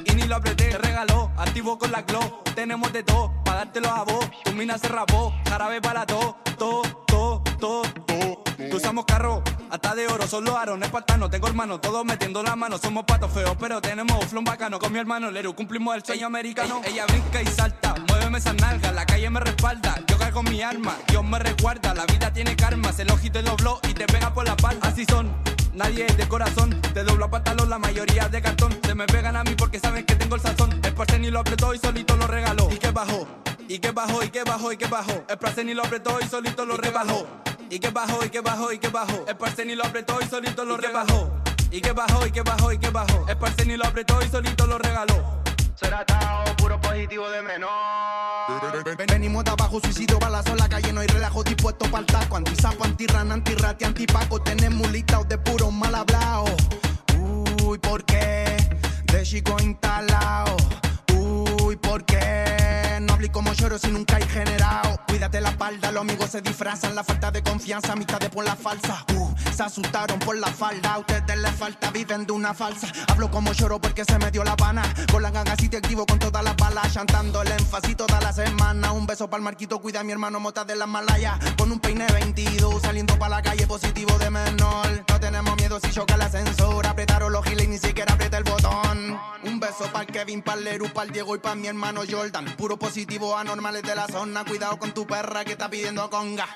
Y 0.05 0.15
ni 0.15 0.25
lo 0.25 0.37
apreté, 0.37 0.71
te 0.71 0.79
regaló. 0.79 1.31
Activo 1.37 1.79
con 1.79 1.93
la 1.93 2.03
glow, 2.03 2.43
tenemos 2.55 2.93
de 2.93 3.03
todo, 3.03 3.33
pa' 3.45 3.55
dártelo 3.55 3.89
a 3.89 4.05
vos. 4.05 4.29
Tu 4.45 4.53
mina 4.53 4.77
se 4.79 4.89
rapó, 4.89 5.33
jarabe 5.49 5.81
para 5.81 6.05
todo, 6.05 6.37
todo, 6.59 6.83
todo, 7.07 7.43
todo, 7.59 7.83
todo. 8.07 8.45
Que 8.57 8.75
usamos 8.75 9.05
carro, 9.05 9.43
hasta 9.71 9.95
de 9.95 10.07
oro, 10.07 10.27
solo 10.27 10.57
aro, 10.57 10.77
no 10.77 10.85
espartano, 10.85 11.31
tengo 11.31 11.47
hermano, 11.47 11.79
todos 11.79 12.05
metiendo 12.05 12.43
la 12.43 12.57
mano, 12.57 12.79
somos 12.79 13.05
patos 13.05 13.31
feos, 13.31 13.57
pero 13.59 13.81
tenemos 13.81 14.25
flow 14.27 14.43
bacano, 14.43 14.79
con 14.79 14.93
mi 14.93 14.99
hermano 14.99 15.31
Leru, 15.31 15.55
cumplimos 15.55 15.95
el 15.95 16.05
sueño 16.05 16.27
americano. 16.27 16.81
Ella, 16.85 17.05
brinca 17.07 17.43
y 17.43 17.47
salta, 17.47 17.95
muéveme 18.09 18.39
esa 18.39 18.53
nalga, 18.55 18.91
la 18.93 19.07
calle 19.07 19.31
me 19.31 19.41
respalda, 19.41 20.01
yo 20.07 20.19
cargo 20.19 20.43
mi 20.43 20.63
arma, 20.63 20.97
Dios 21.09 21.25
me 21.25 21.39
resguarda, 21.39 21.95
la 21.95 22.07
vida 22.07 22.33
tiene 22.33 22.57
karma, 22.57 22.93
se 22.93 23.05
lo 23.05 23.17
te 23.17 23.43
lo 23.43 23.57
blow 23.57 23.79
y 23.89 23.95
te 23.95 24.07
pega 24.07 24.33
por 24.33 24.45
la 24.45 24.57
palma, 24.57 24.87
así 24.87 25.05
son. 25.05 25.54
Nadie 25.75 26.07
es 26.07 26.17
de 26.17 26.29
corazón, 26.29 26.71
te 26.93 27.03
doblo 27.03 27.25
a 27.25 27.31
pantalón, 27.31 27.69
la 27.69 27.81
mayoría 27.81 28.29
de 28.29 28.41
cartón. 28.41 28.79
Se 28.87 28.95
me 28.95 29.07
pegan 29.07 29.35
a 29.35 29.43
mí 29.43 29.57
porque 29.57 29.81
saben 29.81 30.07
que 30.07 30.15
tengo 30.15 30.37
el 30.37 30.41
sazón. 30.41 30.71
El 30.85 30.95
parce 30.95 31.19
ni 31.19 31.31
lo 31.31 31.41
apretó 31.41 31.75
y 31.75 31.79
solito 31.79 32.17
lo 32.17 32.29
regaló. 32.29 32.69
¿Y 32.71 32.79
qué 32.79 32.93
bajó? 32.93 33.27
¿Y 33.67 33.81
qué 33.81 33.91
bajó? 33.91 34.23
¿Y 34.23 34.29
qué 34.29 34.45
bajó? 34.45 34.73
¿Y 34.73 34.77
qué 34.77 34.87
bajó? 34.87 35.25
El 35.29 35.37
parce 35.37 35.65
ni 35.65 35.75
lo 35.75 35.83
apretó 35.83 36.19
y 36.21 36.29
solito 36.29 36.65
lo 36.65 36.77
rebajó. 36.77 37.27
¿Y 37.71 37.81
qué 37.81 37.91
bajó? 37.91 38.25
¿Y 38.25 38.31
qué 38.31 38.41
bajó? 38.41 38.73
¿Y 38.73 38.79
qué 38.79 38.89
bajó? 38.89 39.25
El 39.27 39.37
parce 39.37 39.65
ni 39.65 39.75
lo 39.75 39.85
apretó 39.85 40.19
y 40.21 40.27
solito 40.27 40.65
lo 40.65 40.77
rebajó. 40.77 41.33
¿Y 41.73 41.81
qué 41.81 41.91
bajó? 41.91 42.25
¿Y 42.25 42.31
qué 42.31 42.43
bajó? 42.43 42.73
¿Y 42.73 42.79
qué 42.79 42.91
bajó? 42.91 43.27
El 43.29 43.37
parce 43.37 43.67
ni 43.67 43.77
lo 43.77 43.85
apretó 43.85 44.23
y 44.23 44.29
solito 44.29 44.67
lo 44.69 44.79
regaló. 44.79 45.34
Será 45.75 46.05
tao, 46.05 46.45
puro 46.57 46.81
positivo 46.81 47.29
de 47.31 47.43
menor. 47.43 47.71
Venimos 49.09 49.45
de 49.45 49.51
abajo, 49.51 49.81
suicidio, 49.81 50.19
balazo 50.19 50.51
en 50.51 50.59
la 50.59 50.69
calle, 50.69 50.93
no 50.93 51.01
hay 51.01 51.09
relajo 51.09 51.43
dispuesto 51.43 51.87
para 51.87 52.01
el 52.01 52.07
taco. 52.07 52.37
Antisapo, 52.37 52.85
antirran, 52.85 53.33
antirrati, 53.33 53.85
antipaco. 53.85 54.41
Tenemos 54.41 54.91
listados 54.93 55.29
de 55.29 55.39
puro 55.39 55.71
mal 55.71 55.95
hablado. 55.95 56.45
Uy, 57.65 57.79
¿por 57.79 58.05
qué? 58.05 58.57
De 59.13 59.23
chico 59.25 59.57
instalado. 59.61 60.57
Uy, 61.13 61.77
¿por 61.77 62.05
qué? 62.05 62.64
No 63.05 63.15
hablé 63.15 63.31
como 63.31 63.53
lloro 63.53 63.79
si 63.79 63.89
nunca 63.89 64.17
hay 64.17 64.23
generado. 64.25 64.99
Cuídate 65.07 65.41
la 65.41 65.51
espalda, 65.51 65.93
los 65.93 66.01
amigos 66.01 66.31
se 66.31 66.41
disfrazan. 66.41 66.95
La 66.95 67.05
falta 67.05 67.31
de 67.31 67.43
confianza, 67.43 67.93
amistades 67.93 68.31
por 68.31 68.45
la 68.45 68.57
falsa. 68.57 69.05
Uh, 69.15 69.35
se 69.55 69.63
asustaron 69.63 70.19
por 70.19 70.37
la 70.37 70.49
falda. 70.49 70.95
A 70.95 70.99
ustedes 70.99 71.39
les 71.39 71.55
falta, 71.55 71.91
viven 71.91 72.27
de 72.27 72.33
una 72.33 72.55
falsa. 72.55 72.89
Hablo 73.09 73.31
como 73.31 73.53
lloro 73.53 73.81
porque 73.81 74.05
se 74.05 74.19
me 74.19 74.31
dio 74.31 74.43
la 74.43 74.57
pana. 74.57 74.83
Con 75.13 75.23
la 75.23 75.31
ganga 75.31 75.55
si 75.57 75.69
te 75.69 75.77
activo 75.77 76.07
con 76.07 76.19
todas 76.19 76.43
las 76.43 76.57
balas. 76.57 76.93
Chantando 76.93 77.43
el 77.43 77.53
énfasis 77.53 77.97
toda 77.97 78.21
la 78.21 78.33
semana. 78.33 78.93
Un 78.93 79.07
beso 79.07 79.29
para 79.29 79.39
el 79.39 79.45
marquito, 79.45 79.81
cuida 79.81 80.01
a 80.01 80.05
mi 80.05 80.13
hermano 80.13 80.41
Mota 80.41 80.65
de 80.65 80.77
las 80.77 80.89
Malayas. 80.89 81.39
Con 81.59 81.71
un 81.71 81.81
peine 81.81 82.07
22, 82.07 82.83
saliendo 82.83 83.19
para 83.19 83.37
la 83.37 83.43
calle 83.43 83.67
positivo 83.67 84.19
de 84.19 84.31
menor. 84.31 85.05
No 85.09 85.21
tenemos 85.21 85.57
miedo 85.57 85.79
si 85.81 85.91
choca 85.91 86.15
el 86.15 86.23
ascensor. 86.23 86.87
Apretaron 86.87 87.33
los 87.33 87.45
giles 87.45 87.67
y 87.67 87.69
ni 87.69 87.79
siquiera 87.79 88.15
aprieta 88.15 88.39
el 88.39 88.45
botón. 88.45 89.19
Un 89.45 89.61
beso 89.61 89.85
para 89.93 90.07
Kevin, 90.07 90.43
para 90.43 90.61
Leru, 90.61 90.89
para 90.93 91.11
Diego 91.11 91.37
y 91.37 91.39
para 91.39 91.55
mi 91.55 91.69
hermano 91.69 92.03
Jordan. 92.09 92.47
Puro 92.57 92.79
positivo, 92.79 92.94
anormales 93.37 93.83
de 93.83 93.95
la 93.97 94.07
zona. 94.07 94.45
Cuidado 94.45 94.79
con 94.79 94.93
tu 94.93 95.05
perra 95.05 95.45
que 95.45 95.53
está 95.53 95.69
pidiendo 95.69 96.09
conga. 96.09 96.47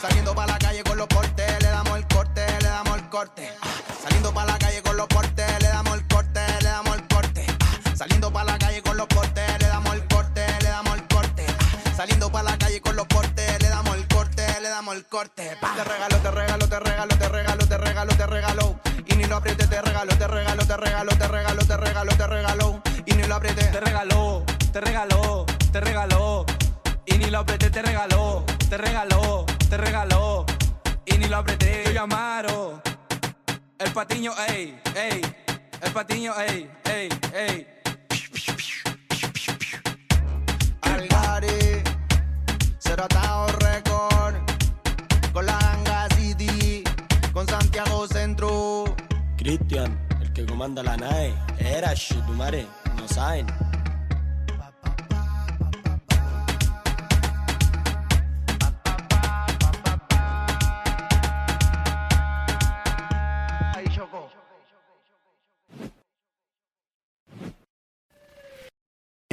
Saliendo 0.00 0.34
para 0.34 0.52
la 0.52 0.58
calle 0.58 0.82
con 0.84 0.98
los 0.98 1.06
portes, 1.06 1.62
le 1.62 1.68
damos 1.68 1.96
el 1.96 2.06
corte, 2.06 2.46
le 2.60 2.68
damos 2.68 2.96
el 2.98 3.08
corte. 3.08 3.50
Ah, 3.62 3.66
Saliendo 4.02 4.34
para 4.34 4.52
la 4.52 4.58
calle 4.58 4.82
con 4.82 4.96
los 4.96 5.06
portes, 5.06 5.62
le 5.62 5.68
damos 5.68 5.94
el 5.94 6.06
corte, 6.06 6.40
le 6.60 6.68
damos 6.68 6.96
el 6.96 7.08
corte. 7.08 7.46
Ah, 7.48 7.96
Saliendo 7.96 8.30
para 8.30 8.44
la 8.52 8.58
calle 8.58 8.82
con 8.82 8.96
los 8.98 9.06
portes, 9.06 9.58
le 9.58 9.68
damos 9.68 9.94
el 9.94 10.06
corte, 10.06 10.46
le 10.60 10.68
damos 10.68 10.94
el 10.96 11.06
corte. 11.08 11.46
Ah, 11.48 11.94
Saliendo 11.96 12.30
para 12.30 12.50
la 12.50 12.58
calle 12.58 12.80
con 12.82 12.96
los 12.96 13.06
portes, 13.06 13.62
le 13.62 13.68
damos 13.70 13.96
el 13.96 14.08
corte, 14.08 14.60
le 14.60 14.68
damos 14.68 14.94
el 14.96 15.06
corte. 15.06 15.56
Pa. 15.62 15.74
Te 15.76 15.84
regalo, 15.84 16.16
te 16.18 16.30
regalo, 16.30 16.68
te 16.68 16.80
regalo, 16.80 17.16
te 17.16 17.28
regalo, 17.28 17.66
te 17.66 17.78
regalo, 17.78 18.16
te 18.16 18.26
regalo. 18.26 18.80
Y 19.06 19.14
ni 19.14 19.24
lo 19.24 19.36
apriete, 19.36 19.66
te 19.66 19.80
regalo, 19.80 20.14
te 20.14 20.26
regalo, 20.28 20.66
te 20.66 20.76
regalo, 20.76 21.16
te 21.16 21.26
regalo, 21.26 21.64
te 21.64 21.76
regalo, 21.78 22.16
te 22.16 22.26
regalo. 22.26 22.82
Y 23.06 23.14
ni 23.14 23.22
lo 23.22 23.34
apriete. 23.36 23.64
Te 23.64 23.80
regaló, 23.80 24.44
te 24.72 24.80
regaló, 24.80 25.46
te 25.76 25.80
regaló. 25.80 26.46
Y 27.04 27.18
ni 27.18 27.26
lo 27.26 27.40
apreté, 27.40 27.68
te 27.68 27.82
regaló, 27.82 28.44
te 28.70 28.78
regaló, 28.78 29.44
te 29.68 29.76
regaló. 29.76 30.46
Y 31.04 31.18
ni 31.18 31.26
lo 31.26 31.36
apreté. 31.36 31.92
Yo 31.92 32.02
Amaro, 32.02 32.80
el 33.78 33.90
patiño, 33.92 34.32
ey, 34.48 34.80
ey. 34.94 35.20
El 35.82 35.92
patiño, 35.92 36.32
ey, 36.40 36.70
ey, 36.84 37.08
ey. 37.34 37.66
Algari, 40.80 41.82
Ceratao 42.78 43.48
Record, 43.48 44.36
con 45.34 45.44
la 45.44 45.58
Ganga 45.58 46.08
City, 46.16 46.84
con 47.34 47.46
Santiago 47.46 48.06
Centro. 48.06 48.84
Cristian, 49.36 49.98
el 50.22 50.32
que 50.32 50.46
comanda 50.46 50.82
la 50.82 50.96
nave, 50.96 51.34
era 51.58 51.92
Shitumare, 51.92 52.66
no 52.96 53.06
saben. 53.06 53.65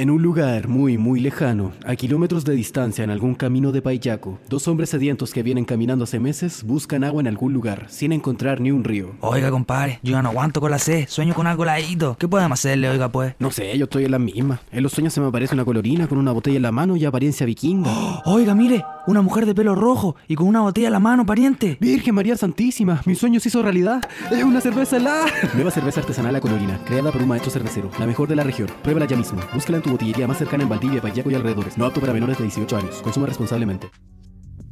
En 0.04 0.10
un 0.10 0.20
lugar 0.20 0.68
muy, 0.68 0.98
muy 0.98 1.18
lejano, 1.18 1.72
a 1.86 1.96
kilómetros 1.96 2.44
de 2.44 2.52
distancia 2.52 3.04
en 3.04 3.08
algún 3.08 3.34
camino 3.34 3.72
de 3.72 3.80
Payaco, 3.80 4.38
dos 4.50 4.68
hombres 4.68 4.90
sedientos 4.90 5.32
que 5.32 5.42
vienen 5.42 5.64
caminando 5.64 6.04
hace 6.04 6.20
meses 6.20 6.62
buscan 6.62 7.04
agua 7.04 7.22
en 7.22 7.26
algún 7.26 7.54
lugar, 7.54 7.86
sin 7.88 8.12
encontrar 8.12 8.60
ni 8.60 8.70
un 8.70 8.84
río. 8.84 9.14
Oiga, 9.22 9.50
compadre, 9.50 10.00
yo 10.02 10.12
ya 10.12 10.20
no 10.20 10.28
aguanto 10.28 10.60
con 10.60 10.70
la 10.70 10.78
sed, 10.78 11.06
sueño 11.08 11.32
con 11.32 11.46
algo 11.46 11.64
ladito. 11.64 12.18
¿Qué 12.18 12.28
podemos 12.28 12.60
hacerle, 12.60 12.90
oiga, 12.90 13.08
pues? 13.08 13.34
No 13.38 13.50
sé, 13.50 13.78
yo 13.78 13.84
estoy 13.84 14.04
en 14.04 14.10
la 14.10 14.18
misma. 14.18 14.60
En 14.70 14.82
los 14.82 14.92
sueños 14.92 15.14
se 15.14 15.22
me 15.22 15.28
aparece 15.28 15.54
una 15.54 15.64
colorina 15.64 16.06
con 16.06 16.18
una 16.18 16.32
botella 16.32 16.56
en 16.56 16.62
la 16.64 16.70
mano 16.70 16.96
y 16.96 17.06
apariencia 17.06 17.46
vikinga. 17.46 18.20
Oiga, 18.26 18.54
mire, 18.54 18.84
una 19.06 19.22
mujer 19.22 19.46
de 19.46 19.54
pelo 19.54 19.74
rojo 19.74 20.16
y 20.28 20.34
con 20.34 20.46
una 20.46 20.60
botella 20.60 20.88
en 20.88 20.92
la 20.92 21.00
mano, 21.00 21.26
pariente. 21.26 21.76
Virgen 21.80 22.14
María 22.14 22.36
Santísima, 22.36 23.02
mi 23.04 23.14
sueño 23.14 23.40
se 23.40 23.48
hizo 23.48 23.62
realidad. 23.62 24.02
Es 24.30 24.42
una 24.44 24.60
cerveza 24.60 24.96
helada. 24.96 25.26
Nueva 25.54 25.70
cerveza 25.70 26.00
artesanal 26.00 26.32
La 26.32 26.40
Colorina, 26.40 26.78
creada 26.84 27.12
por 27.12 27.22
un 27.22 27.28
maestro 27.28 27.50
cervecero, 27.50 27.90
la 27.98 28.06
mejor 28.06 28.28
de 28.28 28.36
la 28.36 28.44
región. 28.44 28.68
Pruébala 28.82 29.06
ya 29.06 29.16
mismo. 29.16 29.40
Búscala 29.52 29.78
en 29.78 29.82
tu 29.82 29.90
botillería 29.90 30.26
más 30.26 30.38
cercana 30.38 30.62
en 30.62 30.68
Valdivia, 30.68 31.02
Payaco 31.02 31.30
y 31.30 31.34
alrededores. 31.34 31.76
No 31.76 31.86
apto 31.86 32.00
para 32.00 32.12
menores 32.12 32.38
de 32.38 32.44
18 32.44 32.76
años. 32.76 33.00
Consuma 33.02 33.26
responsablemente. 33.26 33.90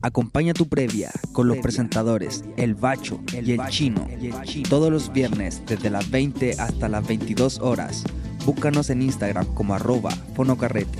Acompaña 0.04 0.52
tu 0.52 0.68
previa 0.68 1.12
con 1.32 1.46
los 1.46 1.58
presentadores 1.58 2.44
El 2.56 2.74
Bacho 2.74 3.20
y 3.32 3.52
el 3.52 3.60
Chino 3.68 4.08
todos 4.68 4.90
los 4.90 5.12
viernes 5.12 5.62
desde 5.64 5.90
las 5.90 6.10
20 6.10 6.56
hasta 6.58 6.88
las 6.88 7.06
22 7.06 7.60
horas. 7.60 8.02
Búscanos 8.44 8.90
en 8.90 9.02
Instagram 9.02 9.46
como 9.54 9.74
arroba 9.74 10.10
fonocarrete. 10.34 10.98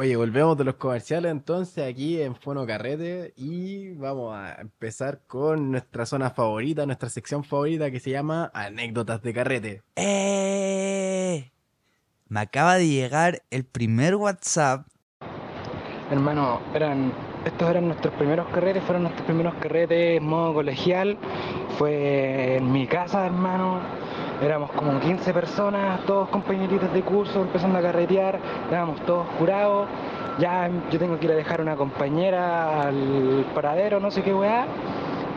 Oye, 0.00 0.14
volvemos 0.14 0.56
de 0.56 0.62
los 0.62 0.76
comerciales 0.76 1.32
entonces 1.32 1.84
aquí 1.84 2.22
en 2.22 2.36
Fono 2.36 2.64
Carrete 2.64 3.32
y 3.34 3.94
vamos 3.94 4.32
a 4.32 4.54
empezar 4.60 5.22
con 5.26 5.72
nuestra 5.72 6.06
zona 6.06 6.30
favorita, 6.30 6.86
nuestra 6.86 7.08
sección 7.08 7.42
favorita 7.42 7.90
que 7.90 7.98
se 7.98 8.10
llama 8.10 8.48
Anécdotas 8.54 9.20
de 9.22 9.34
Carrete. 9.34 9.82
¡Eh! 9.96 11.50
Me 12.28 12.38
acaba 12.38 12.76
de 12.76 12.86
llegar 12.86 13.42
el 13.50 13.64
primer 13.64 14.14
WhatsApp. 14.14 14.86
Hermano, 16.12 16.60
eran, 16.76 17.12
estos 17.44 17.68
eran 17.68 17.88
nuestros 17.88 18.14
primeros 18.14 18.46
carretes, 18.50 18.84
fueron 18.84 19.02
nuestros 19.02 19.26
primeros 19.26 19.54
carretes 19.54 20.22
modo 20.22 20.54
colegial. 20.54 21.18
Fue 21.76 22.58
en 22.58 22.70
mi 22.70 22.86
casa, 22.86 23.26
hermano. 23.26 23.80
Éramos 24.40 24.70
como 24.70 25.00
15 25.00 25.34
personas, 25.34 26.00
todos 26.06 26.28
compañeritos 26.28 26.92
de 26.92 27.02
curso, 27.02 27.42
empezando 27.42 27.78
a 27.78 27.82
carretear. 27.82 28.38
Estábamos 28.64 29.00
todos 29.00 29.26
curados. 29.38 29.88
Ya 30.38 30.70
yo 30.92 30.98
tengo 30.98 31.18
que 31.18 31.26
ir 31.26 31.32
a 31.32 31.34
dejar 31.34 31.60
una 31.60 31.74
compañera 31.74 32.82
al 32.82 33.46
paradero, 33.52 33.98
no 33.98 34.12
sé 34.12 34.22
qué 34.22 34.32
weá. 34.32 34.66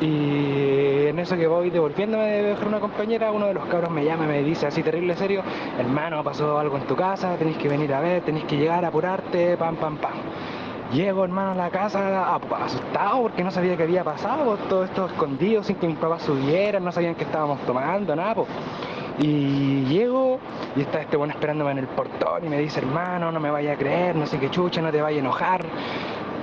Y 0.01 1.08
en 1.08 1.17
eso 1.17 1.36
que 1.36 1.48
voy 1.48 1.72
devolviéndome 1.72 2.25
de 2.25 2.43
dejar 2.43 2.67
una 2.67 2.79
compañera, 2.79 3.31
uno 3.31 3.48
de 3.48 3.55
los 3.55 3.65
cabros 3.65 3.89
me 3.89 4.05
llama 4.05 4.25
y 4.25 4.27
me 4.27 4.43
dice 4.43 4.67
así 4.67 4.84
terrible 4.84 5.15
serio, 5.15 5.43
hermano, 5.79 6.24
pasó 6.24 6.58
algo 6.58 6.77
en 6.77 6.84
tu 6.86 6.96
casa, 6.96 7.36
tenéis 7.38 7.58
que 7.58 7.67
venir 7.67 7.93
a 7.93 8.01
ver, 8.01 8.24
tenéis 8.24 8.46
que 8.46 8.58
llegar, 8.58 8.84
apurarte, 8.86 9.58
pam, 9.58 9.75
pam, 9.75 9.98
pam. 9.98 10.13
Llego, 10.94 11.24
hermano, 11.24 11.52
a 11.52 11.56
la 11.56 11.70
casa 11.70 12.36
asustado 12.36 13.22
porque 13.22 13.44
no 13.44 13.52
sabía 13.52 13.78
qué 13.78 13.84
había 13.84 14.04
pasado, 14.04 14.58
todo 14.70 14.84
esto 14.84 15.06
escondido 15.06 15.64
sin 15.64 15.78
que 15.78 15.88
mis 15.88 15.98
papás 15.98 16.24
subieran, 16.24 16.84
no 16.84 16.92
sabían 16.92 17.16
que 17.16 17.24
estábamos 17.24 17.60
tomando, 17.62 18.14
nada, 18.14 18.36
pues. 18.36 18.50
Y 19.20 19.86
llego 19.86 20.40
y 20.76 20.82
está 20.82 21.02
este 21.02 21.16
bueno 21.16 21.34
esperándome 21.34 21.72
en 21.72 21.78
el 21.78 21.88
portón 21.88 22.46
y 22.46 22.50
me 22.50 22.60
dice, 22.60 22.80
hermano, 22.80 23.32
no 23.32 23.40
me 23.40 23.50
vaya 23.50 23.74
a 23.74 23.76
creer, 23.78 24.16
no 24.16 24.26
sé 24.26 24.38
qué 24.38 24.50
chucha, 24.50 24.82
no 24.82 24.92
te 24.92 25.02
vaya 25.02 25.18
a 25.18 25.20
enojar. 25.20 25.66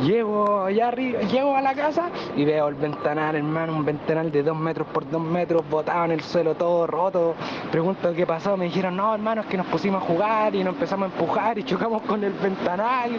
Llego 0.00 0.62
allá 0.64 0.88
arriba, 0.88 1.20
llego 1.22 1.56
a 1.56 1.60
la 1.60 1.74
casa 1.74 2.08
y 2.36 2.44
veo 2.44 2.68
el 2.68 2.76
ventanal, 2.76 3.34
hermano, 3.34 3.74
un 3.74 3.84
ventanal 3.84 4.30
de 4.30 4.44
dos 4.44 4.56
metros 4.56 4.86
por 4.88 5.10
dos 5.10 5.20
metros, 5.20 5.68
botado 5.68 6.04
en 6.04 6.12
el 6.12 6.20
suelo, 6.22 6.54
todo 6.54 6.86
roto. 6.86 7.34
Pregunto 7.70 8.14
qué 8.14 8.24
pasó, 8.24 8.56
me 8.56 8.66
dijeron, 8.66 8.96
no, 8.96 9.12
hermano, 9.12 9.40
es 9.42 9.48
que 9.48 9.56
nos 9.56 9.66
pusimos 9.66 10.02
a 10.02 10.06
jugar 10.06 10.54
y 10.54 10.62
nos 10.62 10.74
empezamos 10.74 11.10
a 11.10 11.12
empujar 11.12 11.58
y 11.58 11.64
chocamos 11.64 12.02
con 12.02 12.22
el 12.22 12.32
ventanal. 12.32 13.10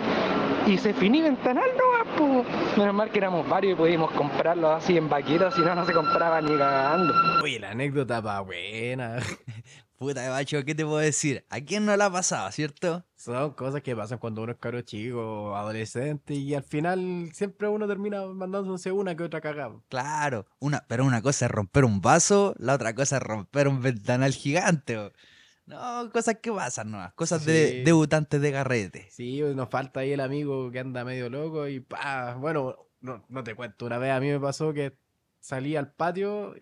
Y 0.70 0.78
se 0.78 0.94
finí 0.94 1.20
ventanal, 1.20 1.68
no, 1.76 2.16
pues. 2.16 2.78
Menos 2.78 2.94
mal 2.94 3.10
que 3.10 3.18
éramos 3.18 3.50
varios 3.50 3.74
y 3.74 3.76
pudimos 3.76 4.12
comprarlo 4.12 4.72
así 4.72 4.98
en 4.98 5.10
vaquitos, 5.10 5.56
si 5.56 5.62
no, 5.62 5.74
no 5.74 5.84
se 5.84 5.94
compraba 5.94 6.40
ni 6.42 6.56
cagando. 6.56 7.12
Oye, 7.42 7.60
la 7.60 7.72
anécdota 7.72 8.22
va 8.22 8.42
buena. 8.42 9.18
Puta, 9.98 10.30
Bacho, 10.30 10.64
¿qué 10.64 10.76
te 10.76 10.86
puedo 10.86 11.00
decir? 11.00 11.44
¿A 11.50 11.60
quién 11.62 11.88
no 11.88 11.98
la 11.98 12.06
ha 12.06 12.12
pasado, 12.12 12.52
cierto? 12.52 13.04
Son 13.16 13.54
cosas 13.54 13.82
que 13.82 13.96
pasan 13.96 14.20
cuando 14.20 14.44
uno 14.44 14.52
es 14.52 14.60
caro 14.60 14.80
chico, 14.82 15.56
adolescente, 15.56 16.36
y 16.36 16.54
al 16.54 16.64
final 16.64 17.32
siempre 17.34 17.68
uno 17.68 17.88
termina 17.88 18.28
mandándose 18.28 18.92
una 18.92 19.16
que 19.16 19.24
otra 19.24 19.42
cagada. 19.42 19.74
Claro, 19.90 20.46
una, 20.60 20.86
pero 20.88 21.04
una 21.04 21.24
cosa 21.24 21.48
es 21.48 21.52
romper 21.52 21.84
un 21.84 22.00
vaso, 22.00 22.54
la 22.60 22.76
otra 22.76 22.94
cosa 22.94 23.18
es 23.18 23.24
romper 23.24 23.68
un 23.68 23.82
ventanal 23.82 24.34
gigante. 24.34 25.12
No, 25.70 26.10
cosas 26.12 26.38
que 26.42 26.52
pasan, 26.52 26.90
no, 26.92 27.12
cosas 27.16 27.46
de 27.46 27.84
debutantes 27.86 28.42
de 28.42 28.52
carrete. 28.52 29.08
Sí, 29.12 29.40
nos 29.56 29.70
falta 29.70 30.00
ahí 30.00 30.12
el 30.12 30.20
amigo 30.20 30.72
que 30.72 30.80
anda 30.80 31.06
medio 31.06 31.30
loco 31.30 31.68
y 31.68 31.80
pa, 31.80 32.34
bueno, 32.36 32.76
no, 33.02 33.24
no 33.30 33.44
te 33.44 33.54
cuento, 33.56 33.86
una 33.86 33.98
vez 34.00 34.12
a 34.12 34.20
mí 34.20 34.30
me 34.30 34.40
pasó 34.40 34.74
que 34.74 34.98
salí 35.40 35.76
al 35.76 35.92
patio 35.92 36.56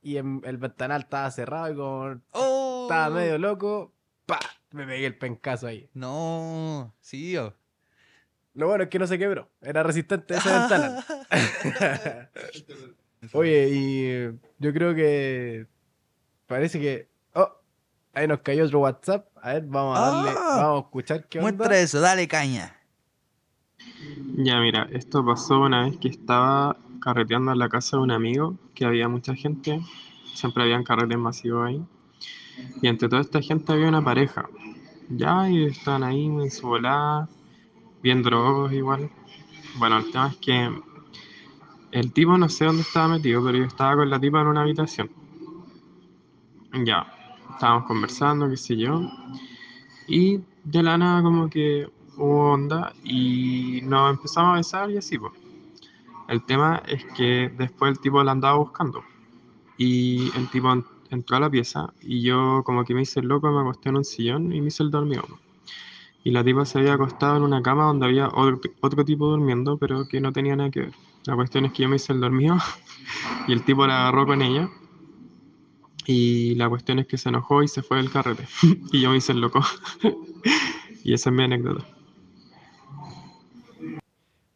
y 0.00 0.16
en- 0.16 0.40
el 0.44 0.58
ventanal 0.58 1.02
estaba 1.02 1.30
cerrado 1.32 1.72
y 1.72 1.76
como 1.76 2.20
¡Oh! 2.30 2.86
estaba 2.88 3.10
medio 3.14 3.36
loco, 3.38 3.92
pa, 4.26 4.38
me 4.70 4.86
pegué 4.86 5.06
el 5.06 5.18
pencazo 5.18 5.66
ahí. 5.66 5.90
No, 5.92 6.94
sí, 7.00 7.36
oh. 7.36 7.54
Lo 8.54 8.68
bueno 8.68 8.84
es 8.84 8.90
que 8.90 8.98
no 9.00 9.06
se 9.08 9.18
quebró, 9.18 9.50
era 9.60 9.82
resistente 9.82 10.34
ese 10.36 10.48
ventanal. 10.52 11.04
Oye, 13.32 13.68
y 13.72 14.38
yo 14.58 14.72
creo 14.72 14.94
que 14.94 15.66
parece 16.46 16.78
que... 16.80 17.11
Ahí 18.14 18.26
nos 18.28 18.40
cayó 18.40 18.64
otro 18.64 18.80
WhatsApp. 18.80 19.26
A 19.42 19.54
ver, 19.54 19.64
vamos 19.66 19.98
a 19.98 20.00
darle, 20.02 20.30
Ah. 20.30 20.56
vamos 20.62 20.82
a 20.82 20.84
escuchar 20.86 21.26
qué 21.28 21.38
onda. 21.38 21.52
Muestra 21.52 21.78
eso, 21.78 22.00
dale 22.00 22.28
caña. 22.28 22.76
Ya, 24.36 24.60
mira, 24.60 24.88
esto 24.92 25.24
pasó 25.24 25.60
una 25.60 25.84
vez 25.84 25.96
que 25.98 26.08
estaba 26.08 26.76
carreteando 27.00 27.52
en 27.52 27.58
la 27.58 27.68
casa 27.68 27.96
de 27.96 28.02
un 28.02 28.10
amigo, 28.10 28.56
que 28.74 28.84
había 28.84 29.08
mucha 29.08 29.34
gente, 29.34 29.80
siempre 30.34 30.62
habían 30.62 30.84
carretes 30.84 31.18
masivos 31.18 31.66
ahí, 31.66 31.82
y 32.80 32.86
entre 32.88 33.08
toda 33.08 33.22
esta 33.22 33.40
gente 33.40 33.72
había 33.72 33.88
una 33.88 34.04
pareja. 34.04 34.48
Ya, 35.08 35.48
y 35.50 35.64
estaban 35.64 36.04
ahí 36.04 36.26
en 36.26 36.50
su 36.50 36.66
volada, 36.68 37.28
bien 38.02 38.22
drogos 38.22 38.72
igual. 38.72 39.10
Bueno, 39.78 39.98
el 39.98 40.10
tema 40.10 40.28
es 40.28 40.36
que 40.36 40.70
el 41.90 42.12
tipo 42.12 42.38
no 42.38 42.48
sé 42.48 42.64
dónde 42.64 42.82
estaba 42.82 43.08
metido, 43.08 43.44
pero 43.44 43.58
yo 43.58 43.64
estaba 43.64 43.96
con 43.96 44.08
la 44.08 44.20
tipa 44.20 44.40
en 44.40 44.46
una 44.46 44.62
habitación. 44.62 45.10
Ya, 46.84 47.06
estábamos 47.52 47.84
conversando, 47.86 48.48
qué 48.48 48.56
sé 48.56 48.76
yo. 48.76 49.00
Y 50.06 50.40
de 50.64 50.82
la 50.82 50.98
nada 50.98 51.22
como 51.22 51.48
que 51.48 51.88
hubo 52.16 52.52
onda 52.52 52.92
y 53.04 53.80
nos 53.84 54.10
empezamos 54.10 54.52
a 54.54 54.56
besar 54.56 54.90
y 54.90 54.98
así, 54.98 55.18
pues. 55.18 55.32
El 56.28 56.44
tema 56.44 56.82
es 56.86 57.04
que 57.16 57.52
después 57.56 57.92
el 57.92 58.00
tipo 58.00 58.22
la 58.22 58.32
andaba 58.32 58.56
buscando. 58.58 59.02
Y 59.78 60.30
el 60.36 60.48
tipo 60.50 60.72
en- 60.72 60.84
entró 61.10 61.36
a 61.36 61.40
la 61.40 61.50
pieza 61.50 61.92
y 62.00 62.22
yo 62.22 62.62
como 62.64 62.84
que 62.84 62.94
me 62.94 63.02
hice 63.02 63.20
el 63.20 63.26
loco, 63.28 63.50
me 63.50 63.60
acosté 63.60 63.90
en 63.90 63.96
un 63.96 64.04
sillón 64.04 64.52
y 64.52 64.60
me 64.60 64.68
hice 64.68 64.82
el 64.82 64.90
dormido. 64.90 65.22
Y 66.24 66.30
la 66.30 66.44
tipa 66.44 66.64
se 66.64 66.78
había 66.78 66.94
acostado 66.94 67.36
en 67.36 67.42
una 67.42 67.62
cama 67.62 67.84
donde 67.84 68.06
había 68.06 68.28
otro, 68.28 68.60
otro 68.80 69.04
tipo 69.04 69.26
durmiendo, 69.26 69.76
pero 69.78 70.06
que 70.08 70.20
no 70.20 70.32
tenía 70.32 70.54
nada 70.56 70.70
que 70.70 70.80
ver. 70.80 70.94
La 71.26 71.34
cuestión 71.34 71.64
es 71.64 71.72
que 71.72 71.82
yo 71.82 71.88
me 71.88 71.96
hice 71.96 72.12
el 72.12 72.20
dormido 72.20 72.56
y 73.48 73.52
el 73.52 73.64
tipo 73.64 73.86
la 73.86 74.02
agarró 74.02 74.26
con 74.26 74.42
ella. 74.42 74.68
Y 76.06 76.54
la 76.56 76.68
cuestión 76.68 76.98
es 76.98 77.06
que 77.06 77.16
se 77.18 77.28
enojó 77.28 77.62
y 77.62 77.68
se 77.68 77.82
fue 77.82 77.98
del 77.98 78.10
carrete. 78.10 78.46
y 78.92 79.00
yo 79.00 79.10
me 79.10 79.16
hice 79.18 79.32
el 79.32 79.40
loco. 79.40 79.60
y 81.04 81.14
esa 81.14 81.30
es 81.30 81.36
mi 81.36 81.44
anécdota. 81.44 81.84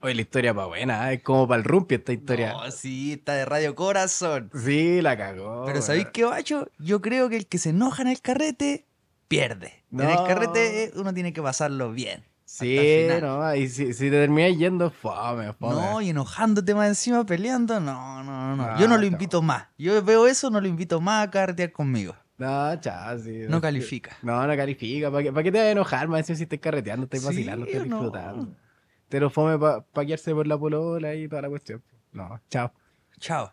Oye, 0.00 0.14
la 0.14 0.20
historia 0.20 0.54
pa' 0.54 0.66
buena, 0.66 1.10
¿eh? 1.10 1.14
es 1.16 1.22
como 1.22 1.48
para 1.48 1.58
el 1.58 1.64
rumpi 1.64 1.96
esta 1.96 2.12
historia. 2.12 2.54
Oh, 2.56 2.70
sí, 2.70 3.14
está 3.14 3.34
de 3.34 3.44
Radio 3.44 3.74
Corazón. 3.74 4.50
Sí, 4.54 5.00
la 5.02 5.16
cagó. 5.16 5.64
Pero. 5.66 5.82
¿sabéis 5.82 6.08
qué, 6.12 6.24
bacho? 6.24 6.68
Yo 6.78 7.00
creo 7.00 7.28
que 7.28 7.36
el 7.36 7.46
que 7.46 7.58
se 7.58 7.70
enoja 7.70 8.02
en 8.02 8.08
el 8.08 8.20
carrete, 8.20 8.84
pierde. 9.26 9.82
En 9.92 10.02
el 10.02 10.14
No. 10.16 10.24
carrete 10.26 10.84
eh, 10.84 10.92
uno 10.94 11.12
tiene 11.14 11.32
que 11.32 11.42
pasarlo 11.42 11.90
bien. 11.92 12.22
Sí, 12.58 13.06
no, 13.20 13.54
y 13.54 13.68
si, 13.68 13.92
si 13.92 14.04
te 14.04 14.10
terminas 14.12 14.56
yendo, 14.56 14.90
fome, 14.90 15.52
fome. 15.52 15.74
No, 15.74 16.00
y 16.00 16.10
enojándote 16.10 16.74
más 16.74 16.88
encima, 16.88 17.24
peleando, 17.26 17.78
no, 17.80 18.22
no, 18.24 18.56
no. 18.56 18.62
Ah, 18.64 18.76
Yo 18.78 18.88
no 18.88 18.94
lo 18.96 19.02
no. 19.02 19.06
invito 19.08 19.42
más. 19.42 19.66
Yo 19.76 20.02
veo 20.02 20.26
eso, 20.26 20.48
no 20.50 20.60
lo 20.60 20.66
invito 20.66 21.00
más 21.00 21.26
a 21.26 21.30
carretear 21.30 21.72
conmigo. 21.72 22.14
No, 22.38 22.78
chao, 22.80 23.18
sí. 23.18 23.42
No 23.48 23.60
califica. 23.60 24.16
No, 24.22 24.46
no 24.46 24.56
califica. 24.56 25.10
¿Para 25.10 25.22
qué, 25.22 25.32
pa' 25.32 25.42
qué 25.42 25.52
te 25.52 25.58
vas 25.58 25.66
a 25.66 25.70
enojar 25.70 26.08
más 26.08 26.26
si 26.26 26.32
estás 26.32 26.58
carreteando, 26.58 27.04
estás 27.04 27.20
Sí, 27.20 27.26
vacilando, 27.26 27.66
estás 27.66 27.86
no. 27.86 27.96
disfrutando? 27.96 28.56
Te 29.08 29.20
lo 29.20 29.30
fome 29.30 29.58
para 29.58 29.82
pa 29.82 30.04
quedarse 30.04 30.34
por 30.34 30.46
la 30.46 30.58
polola 30.58 31.14
y 31.14 31.28
toda 31.28 31.42
la 31.42 31.48
cuestión. 31.48 31.82
No, 32.12 32.40
chao. 32.50 32.72
Chao. 33.20 33.52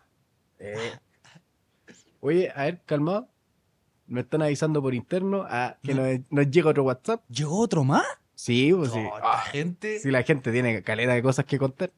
Eh. 0.58 0.92
Oye, 2.20 2.50
a 2.54 2.64
ver, 2.64 2.82
calmado. 2.86 3.28
Me 4.06 4.20
están 4.20 4.42
avisando 4.42 4.82
por 4.82 4.94
interno 4.94 5.46
a 5.48 5.78
que 5.82 5.94
nos, 5.94 6.06
nos 6.30 6.50
llega 6.50 6.70
otro 6.70 6.84
WhatsApp. 6.84 7.22
¿Llegó 7.28 7.58
otro 7.60 7.84
más? 7.84 8.04
Sí, 8.34 8.72
pues 8.76 8.90
sí. 8.92 9.00
No, 9.00 9.10
Ah, 9.22 9.42
gente. 9.50 9.98
Si 9.98 10.10
la 10.10 10.22
gente 10.22 10.52
tiene 10.52 10.82
caleta 10.82 11.14
de 11.14 11.22
cosas 11.22 11.44
que 11.44 11.58
contar. 11.58 11.90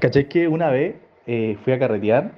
¿Cachai 0.00 0.28
que 0.28 0.48
una 0.48 0.70
vez 0.70 0.96
eh, 1.26 1.56
fui 1.64 1.72
a 1.72 1.78
carretear 1.78 2.32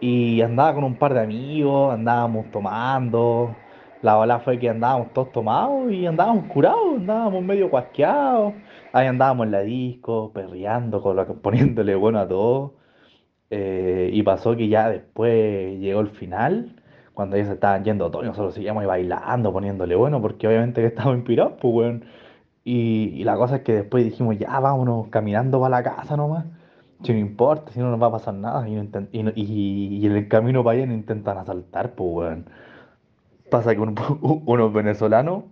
y 0.00 0.40
andaba 0.42 0.74
con 0.74 0.84
un 0.84 0.96
par 0.96 1.14
de 1.14 1.20
amigos, 1.20 1.94
andábamos 1.94 2.50
tomando, 2.50 3.56
la 4.02 4.18
ola 4.18 4.38
fue 4.40 4.58
que 4.58 4.68
andábamos 4.68 5.12
todos 5.14 5.32
tomados 5.32 5.90
y 5.90 6.04
andábamos 6.04 6.44
curados, 6.52 6.98
andábamos 6.98 7.42
medio 7.42 7.70
cuasqueados, 7.70 8.52
ahí 8.92 9.06
andábamos 9.06 9.46
en 9.46 9.52
la 9.52 9.60
disco, 9.60 10.30
perreando, 10.34 11.00
poniéndole 11.42 11.94
bueno 11.94 12.18
a 12.18 12.28
todo, 12.28 12.74
eh, 13.50 14.10
y 14.12 14.22
pasó 14.22 14.54
que 14.56 14.68
ya 14.68 14.90
después 14.90 15.78
llegó 15.80 16.00
el 16.00 16.10
final, 16.10 16.82
cuando 17.14 17.36
ellos 17.36 17.48
estaban 17.50 17.84
yendo 17.84 18.10
todos, 18.10 18.24
nosotros 18.26 18.54
seguíamos 18.54 18.84
bailando, 18.86 19.52
poniéndole 19.52 19.94
bueno, 19.96 20.20
porque 20.20 20.48
obviamente 20.48 20.80
que 20.80 20.88
estábamos 20.88 21.18
inspirados, 21.18 21.54
pues 21.60 21.74
weón. 21.74 22.04
Y, 22.64 23.10
y 23.14 23.24
la 23.24 23.36
cosa 23.36 23.56
es 23.56 23.62
que 23.62 23.74
después 23.74 24.04
dijimos, 24.04 24.38
ya 24.38 24.58
vámonos 24.60 25.08
caminando 25.08 25.60
para 25.60 25.78
la 25.78 25.82
casa 25.84 26.16
nomás. 26.16 26.46
Si 27.04 27.12
no 27.12 27.18
importa, 27.18 27.72
si 27.72 27.80
no 27.80 27.90
nos 27.90 28.02
va 28.02 28.08
a 28.08 28.12
pasar 28.12 28.34
nada. 28.34 28.68
Y, 28.68 28.74
no 28.74 28.84
no- 28.84 29.08
en 29.14 30.12
el 30.16 30.28
camino 30.28 30.64
para 30.64 30.78
allá 30.78 30.86
nos 30.86 30.96
intentan 30.96 31.38
asaltar, 31.38 31.94
pues 31.94 32.10
weón. 32.12 32.46
Pasa 33.50 33.74
que 33.74 33.80
un- 33.80 33.94
unos 34.46 34.72
venezolanos 34.72 35.44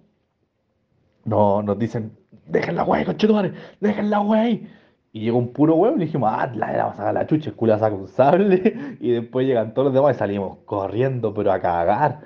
no, 1.24 1.62
nos 1.62 1.78
dicen, 1.78 2.12
dejen 2.46 2.76
la 2.76 2.84
wey, 2.84 3.04
conchetumare, 3.04 3.52
dejen 3.80 4.10
la 4.10 4.20
wey. 4.20 4.68
Y 5.14 5.20
llegó 5.20 5.36
un 5.38 5.52
puro 5.52 5.74
weón 5.74 6.00
y 6.00 6.06
dijimos, 6.06 6.30
ah, 6.32 6.50
la, 6.54 6.72
la 6.72 6.78
vamos 6.84 6.94
a 6.94 6.96
sacar 6.98 7.14
la 7.14 7.26
chucha, 7.26 7.50
el 7.50 7.56
culo 7.56 7.78
saca 7.78 7.94
un 7.94 8.08
sable. 8.08 8.96
Y 9.00 9.10
después 9.10 9.46
llegan 9.46 9.74
todos 9.74 9.86
los 9.86 9.94
demás 9.94 10.16
y 10.16 10.18
salimos 10.18 10.58
corriendo, 10.64 11.34
pero 11.34 11.52
a 11.52 11.60
cagar. 11.60 12.20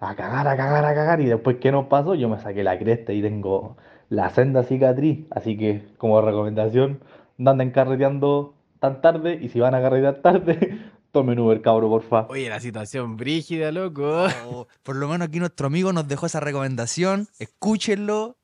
A 0.00 0.14
cagar, 0.14 0.46
a 0.46 0.56
cagar, 0.56 0.84
a 0.84 0.94
cagar. 0.94 1.20
Y 1.20 1.26
después, 1.26 1.56
¿qué 1.60 1.72
nos 1.72 1.86
pasó? 1.86 2.14
Yo 2.14 2.28
me 2.28 2.38
saqué 2.38 2.62
la 2.62 2.78
cresta 2.78 3.12
y 3.14 3.22
tengo 3.22 3.78
la 4.10 4.28
senda 4.30 4.64
cicatriz. 4.64 5.26
Así 5.30 5.56
que, 5.56 5.82
como 5.96 6.20
recomendación, 6.20 7.00
no 7.38 7.50
anden 7.52 7.70
carreteando 7.70 8.54
tan 8.80 9.00
tarde. 9.00 9.38
Y 9.40 9.48
si 9.48 9.60
van 9.60 9.74
a 9.74 9.80
carretear 9.80 10.16
tarde, 10.20 10.78
tomen 11.12 11.38
Uber, 11.38 11.62
cabro, 11.62 11.88
porfa. 11.88 12.26
Oye, 12.28 12.50
la 12.50 12.60
situación 12.60 13.16
brígida, 13.16 13.72
loco. 13.72 14.26
Oh, 14.46 14.66
por 14.82 14.96
lo 14.96 15.08
menos 15.08 15.28
aquí 15.28 15.38
nuestro 15.38 15.68
amigo 15.68 15.90
nos 15.94 16.06
dejó 16.06 16.26
esa 16.26 16.40
recomendación. 16.40 17.28
Escúchenlo. 17.38 18.36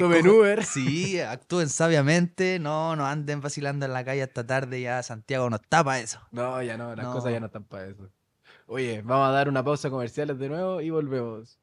Tomen 0.00 0.24
Escojan- 0.26 0.38
Uber. 0.38 0.64
Sí, 0.64 1.20
actúen 1.20 1.68
sabiamente. 1.68 2.58
No, 2.58 2.96
no 2.96 3.06
anden 3.06 3.40
vacilando 3.40 3.86
en 3.86 3.92
la 3.92 4.04
calle 4.04 4.22
hasta 4.22 4.46
tarde. 4.46 4.80
Ya 4.80 5.02
Santiago 5.02 5.48
nos 5.50 5.60
tapa 5.68 5.98
eso. 6.00 6.20
No, 6.30 6.62
ya 6.62 6.76
no, 6.76 6.94
las 6.94 7.06
No. 7.06 7.12
cosas 7.12 7.32
ya 7.32 7.40
no 7.40 7.46
están 7.46 7.64
para 7.64 7.86
eso. 7.86 8.10
Oye, 8.66 9.02
vamos 9.02 9.28
a 9.28 9.32
dar 9.32 9.48
una 9.48 9.64
pausa 9.64 9.90
comerciales 9.90 10.38
de 10.38 10.48
nuevo 10.48 10.80
y 10.80 10.90
volvemos. 10.90 11.58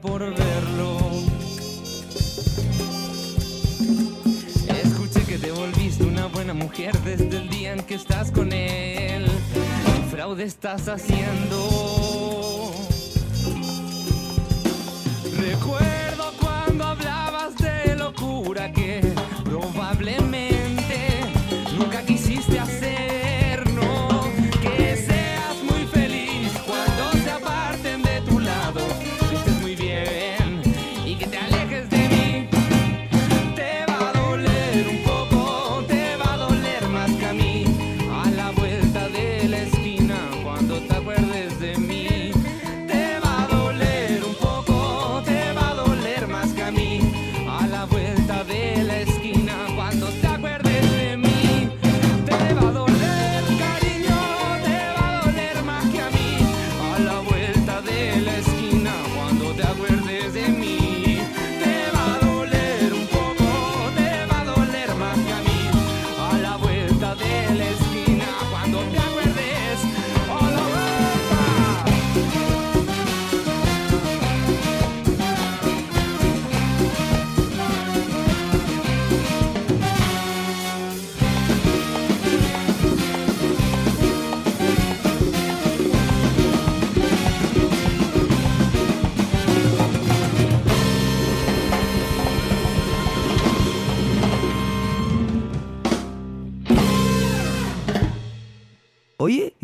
Por 0.00 0.20
verlo. 0.20 0.98
Escuché 4.82 5.24
que 5.26 5.38
te 5.38 5.50
volviste 5.52 6.04
una 6.04 6.26
buena 6.26 6.54
mujer 6.54 6.96
desde 6.98 7.38
el 7.38 7.48
día 7.48 7.72
en 7.72 7.82
que 7.82 7.94
estás 7.94 8.30
con 8.30 8.52
él. 8.52 9.26
¿Qué 9.54 10.10
fraude 10.10 10.44
estás 10.44 10.88
haciendo? 10.88 12.72
Recuerdo 15.38 15.95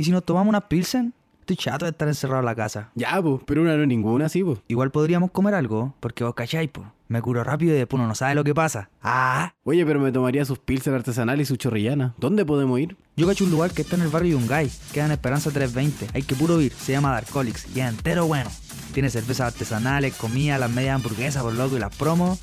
¿y 0.02 0.04
si 0.04 0.10
nos 0.10 0.24
tomamos 0.24 0.48
unas 0.48 0.64
pilsen? 0.64 1.14
Estoy 1.38 1.54
chato 1.56 1.84
de 1.84 1.92
estar 1.92 2.08
encerrado 2.08 2.40
en 2.40 2.46
la 2.46 2.56
casa. 2.56 2.90
Ya, 2.96 3.22
pues, 3.22 3.40
pero 3.46 3.62
una 3.62 3.76
no 3.76 3.82
es 3.82 3.88
ninguna, 3.88 4.28
sí, 4.28 4.42
pues. 4.42 4.58
Igual 4.66 4.90
podríamos 4.90 5.30
comer 5.30 5.54
algo, 5.54 5.94
porque 6.00 6.24
vos 6.24 6.34
cacháis, 6.34 6.70
po. 6.70 6.84
Me 7.06 7.22
curo 7.22 7.44
rápido 7.44 7.72
y 7.72 7.78
después 7.78 8.00
uno 8.00 8.08
no 8.08 8.16
sabe 8.16 8.34
lo 8.34 8.42
que 8.42 8.52
pasa. 8.52 8.90
Ah, 9.00 9.54
Oye, 9.62 9.86
pero 9.86 10.00
me 10.00 10.10
tomaría 10.10 10.44
sus 10.44 10.58
pilsen 10.58 10.94
artesanales 10.94 11.46
y 11.46 11.52
su 11.52 11.56
chorrillana. 11.56 12.14
¿Dónde 12.18 12.44
podemos 12.44 12.80
ir? 12.80 12.96
yo 13.14 13.28
cacho 13.28 13.44
un 13.44 13.52
lugar 13.52 13.70
que 13.70 13.82
está 13.82 13.94
en 13.94 14.02
el 14.02 14.08
barrio 14.08 14.40
Yungay. 14.40 14.68
Queda 14.92 15.06
en 15.06 15.12
Esperanza 15.12 15.52
320. 15.52 16.08
Hay 16.18 16.24
que 16.24 16.34
puro 16.34 16.60
ir. 16.60 16.72
Se 16.72 16.90
llama 16.90 17.12
Darkolix 17.12 17.68
y 17.76 17.78
es 17.78 17.88
entero 17.88 18.26
bueno. 18.26 18.50
Tiene 18.92 19.08
cervezas 19.08 19.52
artesanales, 19.52 20.16
comida, 20.16 20.58
las 20.58 20.70
medias 20.70 20.96
hamburguesas 20.96 21.44
por 21.44 21.54
loco 21.54 21.76
y 21.76 21.80
las 21.80 21.94
promos. 21.94 22.40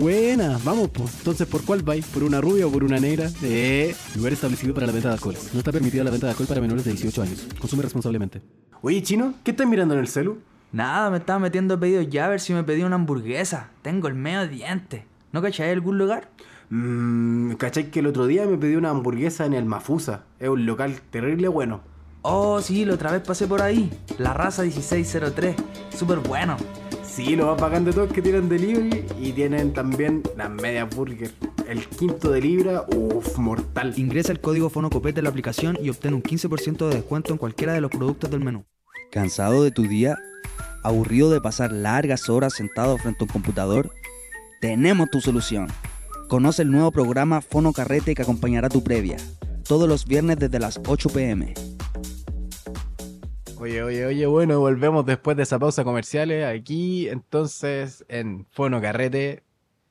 Buena, 0.00 0.58
vamos, 0.64 0.88
pues. 0.88 1.14
Entonces, 1.18 1.46
¿por 1.46 1.62
cuál 1.62 1.82
vais? 1.82 2.06
¿Por 2.06 2.22
una 2.22 2.40
rubia 2.40 2.66
o 2.66 2.70
por 2.70 2.82
una 2.84 2.98
negra? 2.98 3.28
Eh. 3.42 3.94
Lugar 4.16 4.32
establecido 4.32 4.72
para 4.72 4.86
la 4.86 4.94
venta 4.94 5.08
de 5.08 5.14
alcohol. 5.14 5.34
No 5.52 5.58
está 5.58 5.72
permitida 5.72 6.02
la 6.02 6.10
venta 6.10 6.26
de 6.26 6.30
alcohol 6.30 6.46
para 6.46 6.62
menores 6.62 6.86
de 6.86 6.92
18 6.92 7.20
años. 7.20 7.46
Consume 7.58 7.82
responsablemente. 7.82 8.40
Oye, 8.80 9.02
chino, 9.02 9.34
¿qué 9.44 9.50
estás 9.50 9.66
mirando 9.66 9.92
en 9.92 10.00
el 10.00 10.08
celu? 10.08 10.38
Nada, 10.72 11.10
me 11.10 11.18
estaba 11.18 11.38
metiendo 11.38 11.78
pedidos 11.78 12.08
ya 12.08 12.24
a 12.24 12.28
ver 12.30 12.40
si 12.40 12.54
me 12.54 12.64
pedí 12.64 12.82
una 12.82 12.94
hamburguesa. 12.94 13.68
Tengo 13.82 14.08
el 14.08 14.14
medio 14.14 14.48
diente. 14.48 15.04
¿No 15.32 15.42
cacháis 15.42 15.70
algún 15.70 15.98
lugar? 15.98 16.30
Mmm, 16.70 17.52
¿cachai 17.56 17.90
que 17.90 18.00
el 18.00 18.06
otro 18.06 18.26
día 18.26 18.46
me 18.46 18.56
pedí 18.56 18.76
una 18.76 18.88
hamburguesa 18.88 19.44
en 19.44 19.52
el 19.52 19.66
Mafusa? 19.66 20.24
Es 20.38 20.48
un 20.48 20.64
local 20.64 20.98
terrible 21.10 21.48
bueno. 21.48 21.82
Oh, 22.22 22.62
sí, 22.62 22.86
la 22.86 22.94
otra 22.94 23.12
vez 23.12 23.20
pasé 23.20 23.46
por 23.46 23.60
ahí. 23.60 23.90
La 24.16 24.32
raza 24.32 24.62
1603. 24.62 25.56
Súper 25.94 26.20
bueno. 26.20 26.56
Sí, 27.22 27.36
lo 27.36 27.48
más 27.48 27.60
bacán 27.60 27.84
de 27.84 27.92
todo 27.92 28.06
es 28.06 28.12
que 28.14 28.22
tienen 28.22 28.48
delivery 28.48 29.04
y 29.20 29.32
tienen 29.32 29.74
también 29.74 30.22
las 30.38 30.48
medias 30.48 30.88
burger. 30.96 31.30
El 31.68 31.86
quinto 31.86 32.30
de 32.30 32.40
libra, 32.40 32.86
uff, 32.96 33.36
mortal. 33.36 33.92
Ingresa 33.98 34.32
el 34.32 34.40
código 34.40 34.70
FONOCOPETE 34.70 35.20
en 35.20 35.24
la 35.24 35.30
aplicación 35.30 35.78
y 35.82 35.90
obtén 35.90 36.14
un 36.14 36.22
15% 36.22 36.88
de 36.88 36.94
descuento 36.94 37.32
en 37.32 37.38
cualquiera 37.38 37.74
de 37.74 37.82
los 37.82 37.90
productos 37.90 38.30
del 38.30 38.40
menú. 38.40 38.64
¿Cansado 39.12 39.62
de 39.62 39.70
tu 39.70 39.82
día? 39.82 40.16
¿Aburrido 40.82 41.28
de 41.28 41.42
pasar 41.42 41.72
largas 41.72 42.30
horas 42.30 42.54
sentado 42.54 42.96
frente 42.96 43.18
a 43.22 43.24
un 43.24 43.32
computador? 43.32 43.90
Tenemos 44.62 45.10
tu 45.10 45.20
solución. 45.20 45.68
Conoce 46.26 46.62
el 46.62 46.70
nuevo 46.70 46.90
programa 46.90 47.42
Fono 47.42 47.74
Carrete 47.74 48.14
que 48.14 48.22
acompañará 48.22 48.70
tu 48.70 48.82
previa. 48.82 49.18
Todos 49.68 49.86
los 49.86 50.06
viernes 50.06 50.38
desde 50.38 50.58
las 50.58 50.80
8 50.86 51.10
pm. 51.10 51.52
Oye, 53.60 53.82
oye, 53.82 54.06
oye, 54.06 54.24
bueno, 54.24 54.58
volvemos 54.58 55.04
después 55.04 55.36
de 55.36 55.42
esa 55.42 55.58
pausa 55.58 55.84
comerciales. 55.84 56.46
Aquí, 56.46 57.08
entonces, 57.08 58.06
en 58.08 58.46
Fono 58.46 58.80
Carrete, 58.80 59.44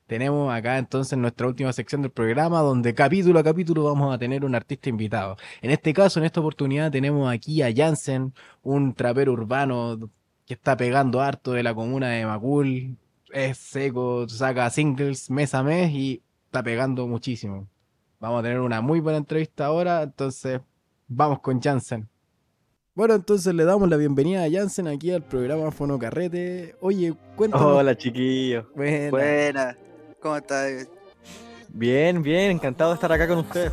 tenemos 0.08 0.52
acá 0.52 0.76
entonces 0.76 1.16
nuestra 1.16 1.46
última 1.46 1.72
sección 1.72 2.02
del 2.02 2.10
programa, 2.10 2.62
donde 2.62 2.94
capítulo 2.94 3.38
a 3.38 3.44
capítulo 3.44 3.84
vamos 3.84 4.12
a 4.12 4.18
tener 4.18 4.44
un 4.44 4.56
artista 4.56 4.88
invitado. 4.88 5.36
En 5.62 5.70
este 5.70 5.94
caso, 5.94 6.18
en 6.18 6.26
esta 6.26 6.40
oportunidad, 6.40 6.90
tenemos 6.90 7.32
aquí 7.32 7.62
a 7.62 7.72
Jansen, 7.72 8.34
un 8.64 8.92
trapero 8.92 9.32
urbano 9.32 10.10
que 10.46 10.54
está 10.54 10.76
pegando 10.76 11.20
harto 11.20 11.52
de 11.52 11.62
la 11.62 11.72
comuna 11.72 12.08
de 12.08 12.26
Macul. 12.26 12.96
Es 13.32 13.58
seco, 13.58 14.28
saca 14.28 14.68
singles 14.70 15.30
mes 15.30 15.54
a 15.54 15.62
mes 15.62 15.92
y 15.92 16.22
está 16.46 16.60
pegando 16.64 17.06
muchísimo. 17.06 17.68
Vamos 18.18 18.40
a 18.40 18.42
tener 18.42 18.58
una 18.58 18.80
muy 18.80 18.98
buena 18.98 19.18
entrevista 19.18 19.66
ahora, 19.66 20.02
entonces 20.02 20.60
vamos 21.06 21.38
con 21.38 21.60
Jansen. 21.62 22.08
Bueno, 22.94 23.14
entonces 23.14 23.54
le 23.54 23.64
damos 23.64 23.88
la 23.88 23.96
bienvenida 23.96 24.42
a 24.44 24.50
Jansen 24.50 24.88
aquí 24.88 25.12
al 25.12 25.22
programa 25.22 25.70
Fono 25.70 25.98
Carrete. 25.98 26.74
Oye, 26.80 27.14
cuéntanos. 27.36 27.66
Hola, 27.78 27.96
chiquillos. 27.96 28.64
Buena. 28.74 29.10
Buena. 29.10 29.76
¿Cómo 30.20 30.36
estás? 30.36 30.88
Bien, 31.68 32.20
bien, 32.20 32.50
encantado 32.50 32.90
de 32.90 32.94
estar 32.96 33.12
acá 33.12 33.28
con 33.28 33.38
ustedes. 33.38 33.72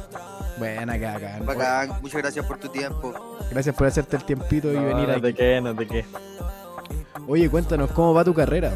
Buena, 0.59 0.99
caca. 0.99 1.39
Bacán, 1.43 1.99
muchas 2.01 2.21
gracias 2.21 2.45
por 2.45 2.59
tu 2.59 2.69
tiempo. 2.69 3.13
Gracias 3.51 3.75
por 3.75 3.87
hacerte 3.87 4.17
el 4.17 4.23
tiempito 4.23 4.71
y 4.71 4.75
No, 4.75 4.85
venir 4.85 5.07
no 5.07 5.13
aquí. 5.13 5.21
de 5.21 5.33
qué, 5.33 5.61
no 5.61 5.73
de 5.73 5.87
qué. 5.87 6.05
Oye, 7.27 7.49
cuéntanos 7.49 7.91
cómo 7.91 8.13
va 8.13 8.23
tu 8.23 8.33
carrera. 8.35 8.71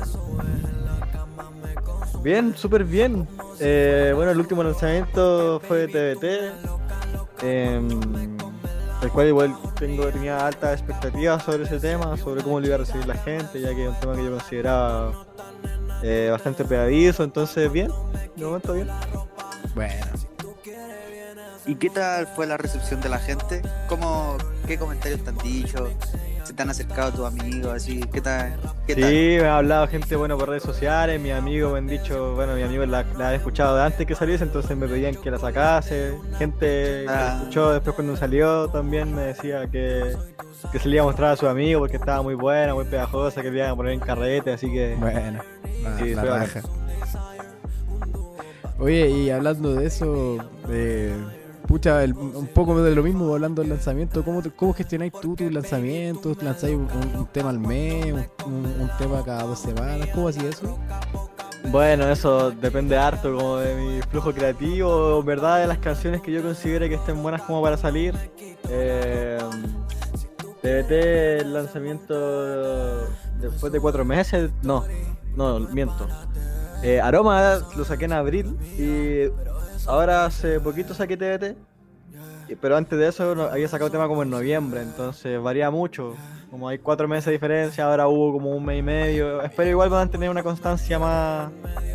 Bien, 2.24 2.56
súper 2.58 2.84
bien. 2.84 3.28
Eh, 3.60 4.12
bueno, 4.16 4.32
el 4.32 4.40
último 4.40 4.64
lanzamiento 4.64 5.60
fue 5.68 5.88
de 5.88 6.16
TBT. 6.16 7.44
Em, 7.44 7.88
el 9.02 9.12
cual 9.12 9.28
igual 9.28 9.58
tengo, 9.80 10.06
tenía 10.08 10.46
altas 10.46 10.80
expectativas 10.80 11.44
sobre 11.44 11.64
ese 11.64 11.80
tema, 11.80 12.16
sobre 12.18 12.44
cómo 12.44 12.60
lo 12.60 12.68
iba 12.68 12.76
a 12.76 12.80
recibir 12.80 13.08
la 13.08 13.16
gente, 13.16 13.60
ya 13.60 13.70
que 13.70 13.86
es 13.86 13.90
un 13.90 14.00
tema 14.00 14.16
que 14.16 14.24
yo 14.24 14.32
consideraba 14.32 15.26
eh, 16.04 16.30
bastante 16.32 16.64
pegadizo, 16.66 17.24
entonces 17.24 17.72
bien, 17.72 17.92
de 18.36 18.46
momento 18.46 18.74
bien. 18.74 18.88
Bueno. 19.74 20.06
¿Y 21.66 21.76
qué 21.76 21.90
tal 21.90 22.28
fue 22.28 22.48
la 22.48 22.58
recepción 22.58 23.02
de 23.02 23.10
la 23.10 23.20
gente? 23.20 23.62
¿Cómo, 23.88 24.38
¿Qué 24.66 24.78
comentarios 24.78 25.24
te 25.24 25.30
han 25.30 25.38
dicho? 25.38 25.90
¿Se 26.52 26.58
te 26.58 26.64
han 26.64 26.70
acercado 26.70 27.12
tus 27.14 27.26
amigos? 27.26 27.72
Así, 27.74 28.02
¿Qué 28.12 28.20
tal? 28.20 28.54
¿Qué 28.86 28.94
Sí, 28.96 29.00
tal? 29.02 29.10
me 29.14 29.48
ha 29.48 29.58
hablado 29.60 29.88
gente 29.88 30.18
bueno 30.18 30.38
por 30.38 30.50
redes 30.50 30.64
sociales, 30.64 31.18
mis 31.22 31.32
amigos 31.32 31.72
me 31.72 31.78
han 31.78 31.88
dicho, 31.88 32.36
bueno, 32.36 32.56
mis 32.56 32.66
amigos 32.66 32.90
la, 32.90 33.04
la 33.18 33.30
han 33.30 33.36
escuchado 33.36 33.78
de 33.78 33.84
antes 33.84 34.06
que 34.06 34.16
saliese, 34.16 34.44
entonces 34.44 34.76
me 34.76 34.86
pedían 34.86 35.16
que 35.16 35.32
la 35.32 35.38
sacase. 35.40 36.14
Gente 36.38 36.60
que 36.60 37.04
la 37.06 37.32
Ah. 37.32 37.38
escuchó 37.38 37.72
después 37.72 37.96
cuando 37.96 38.18
salió 38.18 38.68
también 38.68 39.16
me 39.16 39.22
decía 39.22 39.66
que, 39.72 40.14
que 40.74 40.80
se 40.80 40.90
le 40.90 40.96
iba 40.96 41.04
a 41.04 41.08
mostrar 41.08 41.32
a 41.32 41.36
sus 41.38 41.48
amigos 41.48 41.80
porque 41.84 41.96
estaba 41.96 42.22
muy 42.22 42.36
buena, 42.36 42.74
muy 42.74 42.84
pegajosa, 42.84 43.42
que 43.42 43.50
le 43.50 43.60
iban 43.60 43.70
a 43.72 43.76
poner 43.78 43.94
en 43.94 44.02
carrete, 44.02 44.52
así 44.52 44.70
que... 44.70 44.98
Bueno, 45.00 45.42
la, 45.84 45.98
Sí, 46.00 46.14
la 46.16 46.24
raja. 46.26 46.62
Oye, 48.78 49.10
y 49.10 49.30
hablando 49.30 49.74
de 49.76 49.86
eso, 49.86 50.38
eh, 50.70 51.16
pucha, 51.72 52.04
el- 52.04 52.14
un 52.14 52.48
poco 52.48 52.84
de 52.84 52.94
lo 52.94 53.02
mismo, 53.02 53.34
hablando 53.34 53.62
del 53.62 53.70
lanzamiento, 53.70 54.26
¿cómo, 54.26 54.44
cómo 54.58 54.74
gestionáis 54.74 55.14
tú 55.14 55.38
tus 55.38 55.50
lanzamientos? 55.54 56.44
¿Lanzáis 56.44 56.76
un, 56.76 57.28
tema 57.32 57.50
al 57.50 57.60
mes, 57.60 58.14
un, 58.46 58.92
tema 58.98 59.24
cada 59.24 59.44
dos 59.44 59.60
semanas? 59.60 60.10
¿Cómo 60.14 60.28
así 60.28 60.46
eso? 60.46 60.78
Bueno, 61.72 62.10
eso 62.10 62.52
depende 62.52 62.98
harto 62.98 63.34
como 63.34 63.56
de 63.58 63.74
mi 63.76 64.02
flujo 64.02 64.34
creativo, 64.34 65.24
verdad 65.24 65.62
de 65.62 65.68
las 65.68 65.78
canciones 65.78 66.22
que 66.22 66.34
yo 66.34 66.42
considere 66.42 66.90
que 66.90 66.96
estén 66.96 67.24
buenas 67.24 67.42
como 67.44 67.62
para 67.62 67.78
salir. 67.78 68.16
Eh, 68.70 69.38
el 70.64 71.54
lanzamiento 71.54 73.08
después 73.40 73.72
de 73.72 73.80
cuatro 73.80 74.04
meses, 74.04 74.52
no, 74.62 74.84
no, 75.38 75.60
miento. 75.60 76.06
Eh, 76.84 77.00
Aroma 77.00 77.60
lo 77.78 77.86
saqué 77.86 78.06
en 78.06 78.14
abril 78.14 78.58
y 78.78 79.32
ahora 79.88 80.26
hace 80.26 80.60
poquito 80.60 80.94
saqué 80.94 81.18
TBT, 81.18 81.56
pero 82.60 82.76
antes 82.78 82.98
de 83.00 83.08
eso 83.08 83.34
no- 83.36 83.44
había 83.44 83.68
sacado 83.68 83.90
tema 83.90 84.08
como 84.08 84.24
en 84.24 84.30
noviembre, 84.30 84.82
entonces 84.82 85.42
varía 85.42 85.70
mucho. 85.72 86.16
Como 86.50 86.68
hay 86.68 86.80
cuatro 86.80 87.08
meses 87.08 87.28
de 87.28 87.32
diferencia, 87.34 87.86
ahora 87.86 88.10
hubo 88.10 88.34
como 88.34 88.50
un 88.52 88.66
mes 88.66 88.80
y 88.80 88.82
medio. 88.84 89.42
Espero 89.42 89.70
igual 89.70 89.90
mantener 89.90 90.30
una 90.30 90.44
constancia 90.44 91.00
más. 91.00 91.50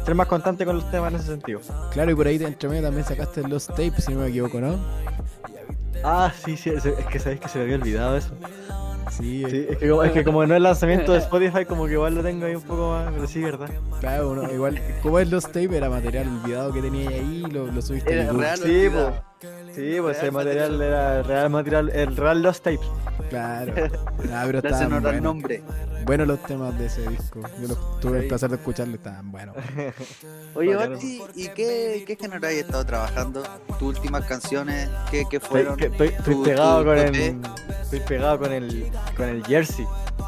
ser 0.06 0.14
más 0.14 0.26
constante 0.28 0.64
con 0.64 0.76
los 0.76 0.90
temas 0.90 1.12
en 1.12 1.18
ese 1.20 1.26
sentido. 1.28 1.60
Claro, 1.92 2.10
y 2.10 2.14
por 2.14 2.26
ahí 2.26 2.36
entre 2.42 2.68
medio 2.68 2.82
también 2.84 3.04
sacaste 3.04 3.46
los 3.46 3.66
tapes, 3.66 4.04
si 4.06 4.14
no 4.14 4.20
me 4.20 4.28
equivoco, 4.28 4.58
¿no? 4.60 4.78
Ah, 6.02 6.32
sí, 6.42 6.56
sí, 6.56 6.70
es 6.70 6.86
es 6.86 7.04
que 7.06 7.18
sabéis 7.18 7.40
que 7.40 7.48
se 7.48 7.58
me 7.58 7.64
había 7.64 7.76
olvidado 7.76 8.16
eso. 8.16 8.30
Sí, 9.10 9.44
Sí, 9.48 9.66
es 9.68 9.78
que, 9.78 9.88
como, 9.88 10.02
es 10.02 10.12
que 10.12 10.24
como 10.24 10.46
no 10.46 10.54
es 10.54 10.60
lanzamiento 10.60 11.12
de 11.12 11.18
Spotify, 11.18 11.64
como 11.64 11.86
que 11.86 11.92
igual 11.92 12.14
lo 12.14 12.22
tengo 12.22 12.46
ahí 12.46 12.54
un 12.54 12.62
poco 12.62 12.90
más, 12.90 13.12
pero 13.12 13.26
sí, 13.26 13.40
¿verdad? 13.42 13.70
Claro, 14.00 14.30
uno, 14.30 14.52
igual, 14.52 14.80
como 15.02 15.18
es 15.18 15.30
los 15.30 15.44
tapes, 15.44 15.72
era 15.72 15.88
material 15.88 16.28
olvidado 16.42 16.72
que 16.72 16.82
tenía 16.82 17.10
ahí, 17.10 17.42
lo, 17.50 17.66
lo 17.66 17.82
subiste 17.82 18.12
Era 18.12 18.32
real 18.32 18.58
Sí, 18.58 18.88
pues. 18.92 19.06
Sí, 19.76 19.96
pues 20.00 20.16
ese 20.18 20.30
material 20.30 20.80
era 20.82 21.18
el 21.20 21.24
real 21.24 21.50
material, 21.50 21.88
el 21.90 22.16
real 22.16 22.42
Lost 22.42 22.64
Tapes. 22.64 22.80
Claro. 23.30 23.72
Ah, 24.32 24.42
pero 24.46 24.58
estaban 24.58 24.86
honor 24.86 24.96
al 24.96 25.02
buenos. 25.02 25.22
nombre. 25.22 25.62
Buenos 26.04 26.26
los 26.26 26.42
temas 26.42 26.76
de 26.78 26.86
ese 26.86 27.08
disco. 27.08 27.40
Yo 27.60 27.68
los 27.68 28.00
tuve 28.00 28.18
el 28.20 28.28
placer 28.28 28.50
de 28.50 28.56
escucharlo, 28.56 28.94
estaban 28.96 29.30
buenos. 29.30 29.54
Oye. 30.54 30.74
Basti, 30.74 31.22
¿y 31.34 31.48
qué, 31.48 32.04
qué 32.06 32.16
género 32.16 32.46
has 32.46 32.52
estado 32.54 32.84
trabajando? 32.84 33.42
¿Tus 33.78 33.96
últimas 33.96 34.24
canciones? 34.24 34.88
¿Qué, 35.10 35.24
qué 35.30 35.36
Estoy, 35.36 35.50
fueron? 35.50 35.76
que 35.76 35.86
estoy, 35.86 36.08
estoy 36.08 36.34
tu- 36.34 36.42
pegado 36.42 36.78
tu 36.80 36.84
con 36.86 36.98
el. 36.98 37.40
Estoy 37.82 38.00
pegado 38.00 38.38
con 38.38 38.52
el. 38.52 38.90
con 39.16 39.28
el 39.28 39.44
Jersey. 39.46 39.86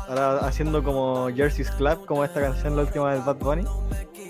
Ahora 0.09 0.39
haciendo 0.41 0.83
como 0.83 1.29
Jersey's 1.35 1.71
Club, 1.73 2.07
como 2.07 2.25
esta 2.25 2.41
canción, 2.41 2.77
la 2.77 2.83
última 2.83 3.13
del 3.13 3.23
Bad 3.23 3.37
Bunny. 3.37 3.65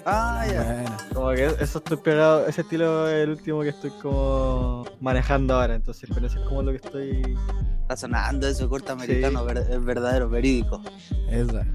Ah, 0.06 0.46
ya. 0.50 0.62
Bueno. 0.62 0.96
Como 1.14 1.30
que 1.32 1.46
eso 1.60 1.78
estoy 1.78 1.96
pegado, 1.98 2.46
ese 2.46 2.62
estilo 2.62 3.08
es 3.08 3.14
el 3.24 3.30
último 3.30 3.60
que 3.62 3.68
estoy 3.70 3.90
como 4.02 4.84
manejando 5.08 5.54
ahora, 5.54 5.74
entonces 5.74 6.08
pero 6.12 6.26
eso 6.26 6.38
es 6.40 6.46
como 6.46 6.62
lo 6.62 6.70
que 6.70 6.76
estoy. 6.76 7.36
Está 7.82 7.96
sonando 7.96 8.46
eso, 8.46 8.68
corto 8.68 8.92
americano, 8.92 9.44
ver- 9.44 9.66
es 9.70 9.84
verdadero, 9.84 10.28
verídico. 10.28 10.82
Esa. 11.30 11.66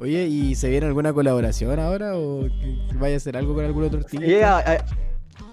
Oye, 0.00 0.26
¿y 0.26 0.54
se 0.54 0.68
viene 0.68 0.86
alguna 0.86 1.12
colaboración 1.12 1.80
ahora 1.80 2.16
o 2.16 2.42
que 2.42 2.78
vaya 2.94 3.14
a 3.14 3.16
hacer 3.16 3.36
algo 3.36 3.54
con 3.54 3.64
algún 3.64 3.84
otro 3.84 3.98
artista? 3.98 4.24
Y, 4.24 4.34
ah, 4.42 4.62
ah, 4.64 4.84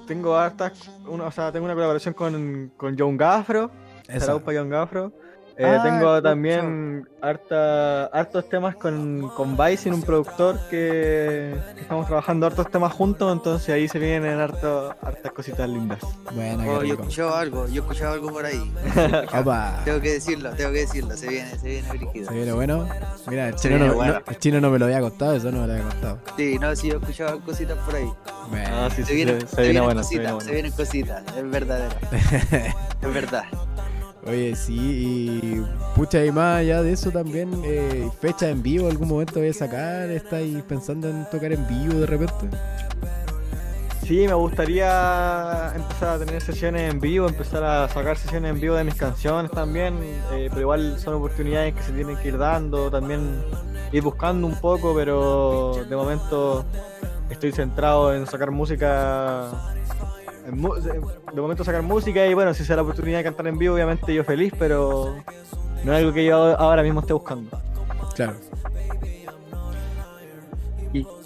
tengo 0.05 0.37
hartas, 0.37 0.73
una, 1.07 1.23
o 1.25 1.31
sea, 1.31 1.51
tengo 1.51 1.65
una 1.65 1.73
colaboración 1.73 2.13
con, 2.13 2.71
con 2.77 2.95
John 2.97 3.17
Gaffro, 3.17 3.71
Esa. 4.07 4.19
Saraupa 4.27 4.51
John 4.55 4.69
Gaffro. 4.69 5.11
Eh, 5.57 5.63
Ah, 5.65 5.81
tengo 5.83 6.21
también 6.21 7.07
harta, 7.21 8.07
hartos 8.07 8.49
temas 8.49 8.75
con, 8.75 9.29
con 9.37 9.55
Bison, 9.55 9.93
un 9.93 10.01
productor 10.01 10.59
que, 10.69 11.55
que 11.75 11.81
estamos 11.81 12.07
trabajando 12.07 12.45
hartos 12.47 12.69
temas 12.69 12.91
juntos, 12.91 13.31
entonces 13.31 13.69
ahí 13.69 13.87
se 13.87 13.97
vienen 13.97 14.37
harto, 14.37 14.93
hartas 15.01 15.31
cositas 15.31 15.69
lindas. 15.69 15.99
Buena, 16.33 16.65
Oh, 16.67 16.83
yo 16.83 16.95
he 16.95 16.97
escuchado 16.97 17.35
algo, 17.35 17.67
yo 17.67 17.75
he 17.75 17.85
escuchado 17.85 18.13
algo 18.15 18.31
por 18.33 18.45
ahí. 18.45 18.69
Opa. 19.39 19.79
Tengo 19.85 20.01
que 20.01 20.11
decirlo, 20.13 20.49
tengo 20.51 20.71
que 20.73 20.79
decirlo, 20.79 21.15
se 21.15 21.29
viene, 21.29 21.49
se 21.57 21.67
viene 21.69 21.87
brígido. 21.89 22.27
Se 22.27 22.33
viene 22.35 22.51
bueno. 22.51 22.89
Mira, 23.27 23.47
el 23.47 23.55
chino, 23.55 23.77
no, 23.79 23.93
bueno. 23.93 24.13
no- 24.13 24.21
el 24.27 24.39
chino 24.39 24.59
no 24.59 24.69
me 24.69 24.77
lo 24.79 24.85
había 24.85 24.99
contado, 24.99 25.35
eso 25.35 25.51
no 25.53 25.61
me 25.61 25.67
lo 25.67 25.73
había 25.73 25.85
contado. 25.87 26.19
Sí, 26.35 26.57
no, 26.59 26.75
sí, 26.75 26.89
yo 26.89 26.95
he 26.95 26.97
escuchado 26.97 27.39
cositas 27.39 27.77
por 27.77 27.95
ahí. 27.95 28.09
Bueno. 28.49 28.67
Ah, 28.73 28.89
sí, 28.93 29.03
Se 29.03 29.09
sí, 29.09 29.15
vienen, 29.15 29.39
se, 29.39 29.47
se 29.47 29.55
se 29.55 29.61
viene 29.61 29.79
bueno, 29.79 30.01
cositas, 30.01 30.33
bueno. 30.33 30.41
se 30.47 30.51
vienen 30.51 30.71
cositas, 30.73 31.23
es 31.37 31.49
verdadero. 31.49 31.95
es 32.11 33.13
verdad. 33.13 33.45
Oye, 34.25 34.55
sí, 34.55 35.39
y 35.43 35.65
pucha, 35.95 36.25
y 36.25 36.31
más 36.31 36.61
allá 36.61 36.81
de 36.81 36.93
eso 36.93 37.11
también, 37.11 37.61
eh, 37.63 38.09
fecha 38.19 38.49
en 38.49 38.63
vivo, 38.63 38.87
algún 38.89 39.07
momento 39.07 39.39
voy 39.39 39.49
a 39.49 39.53
sacar, 39.53 40.09
¿estáis 40.09 40.63
pensando 40.63 41.07
en 41.07 41.29
tocar 41.29 41.53
en 41.53 41.67
vivo 41.67 41.99
de 41.99 42.07
repente? 42.07 42.49
Sí, 44.03 44.25
me 44.27 44.33
gustaría 44.33 45.73
empezar 45.75 46.09
a 46.09 46.19
tener 46.19 46.41
sesiones 46.41 46.91
en 46.91 46.99
vivo, 46.99 47.27
empezar 47.27 47.63
a 47.63 47.87
sacar 47.87 48.17
sesiones 48.17 48.51
en 48.51 48.59
vivo 48.59 48.75
de 48.75 48.83
mis 48.83 48.95
canciones 48.95 49.51
también, 49.51 49.97
eh, 50.33 50.47
pero 50.49 50.61
igual 50.61 50.97
son 50.99 51.15
oportunidades 51.15 51.75
que 51.75 51.83
se 51.83 51.91
tienen 51.91 52.17
que 52.17 52.29
ir 52.29 52.37
dando, 52.37 52.89
también 52.89 53.43
ir 53.91 54.01
buscando 54.03 54.47
un 54.47 54.59
poco, 54.59 54.95
pero 54.95 55.73
de 55.87 55.95
momento 55.95 56.65
estoy 57.29 57.51
centrado 57.51 58.13
en 58.13 58.25
sacar 58.25 58.49
música, 58.49 59.51
de 60.45 61.41
momento 61.41 61.63
sacar 61.63 61.81
música 61.81 62.25
y 62.27 62.33
bueno, 62.33 62.53
si 62.53 62.63
se 62.63 62.69
da 62.73 62.77
la 62.77 62.81
oportunidad 62.83 63.17
de 63.19 63.23
cantar 63.23 63.47
en 63.47 63.57
vivo, 63.57 63.75
obviamente 63.75 64.13
yo 64.13 64.23
feliz, 64.23 64.53
pero 64.57 65.15
no 65.83 65.93
es 65.93 65.99
algo 65.99 66.13
que 66.13 66.25
yo 66.25 66.35
ahora 66.59 66.83
mismo 66.83 66.99
esté 67.01 67.13
buscando. 67.13 67.59
Claro. 68.15 68.35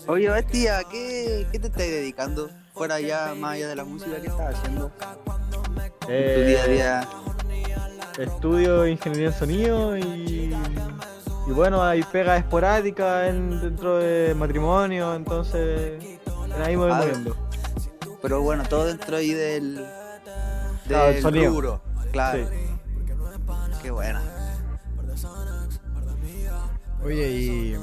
Oye, 0.08 0.28
Basti, 0.28 0.68
¿a 0.68 0.80
qué, 0.90 1.46
qué 1.52 1.60
te 1.60 1.68
estás 1.68 1.84
dedicando? 1.84 2.50
Fuera 2.74 3.00
ya, 3.00 3.36
más 3.38 3.54
allá 3.54 3.68
de 3.68 3.76
la 3.76 3.84
música, 3.84 4.20
¿qué 4.20 4.28
estás 4.28 4.56
haciendo? 4.56 4.92
En 6.08 6.36
tu 6.36 6.42
día 6.48 6.64
a 6.64 6.68
día. 6.68 7.10
Estudio 8.18 8.88
ingeniería 8.88 9.28
en 9.28 9.34
sonido 9.34 9.98
y, 9.98 10.56
y 11.48 11.52
bueno, 11.52 11.84
hay 11.84 12.02
pega 12.04 12.38
esporádica 12.38 13.28
en, 13.28 13.62
dentro 13.62 13.98
de 14.00 14.34
matrimonio, 14.34 15.14
entonces 15.14 16.04
ahí 16.66 16.76
me 16.76 16.86
voy 16.86 16.92
Ah, 16.92 17.02
moviendo. 17.02 17.36
Pero 18.22 18.42
bueno, 18.42 18.64
todo 18.68 18.86
dentro 18.86 19.16
ahí 19.18 19.32
del, 19.34 19.86
Claro, 20.88 21.08
el 21.10 21.14
del 21.16 21.22
sonido. 21.24 21.52
rubro. 21.52 21.82
Claro. 22.12 22.48
Sí. 22.48 22.56
Qué 23.82 23.92
buena. 23.92 24.22
Oye, 27.04 27.32
y 27.32 27.76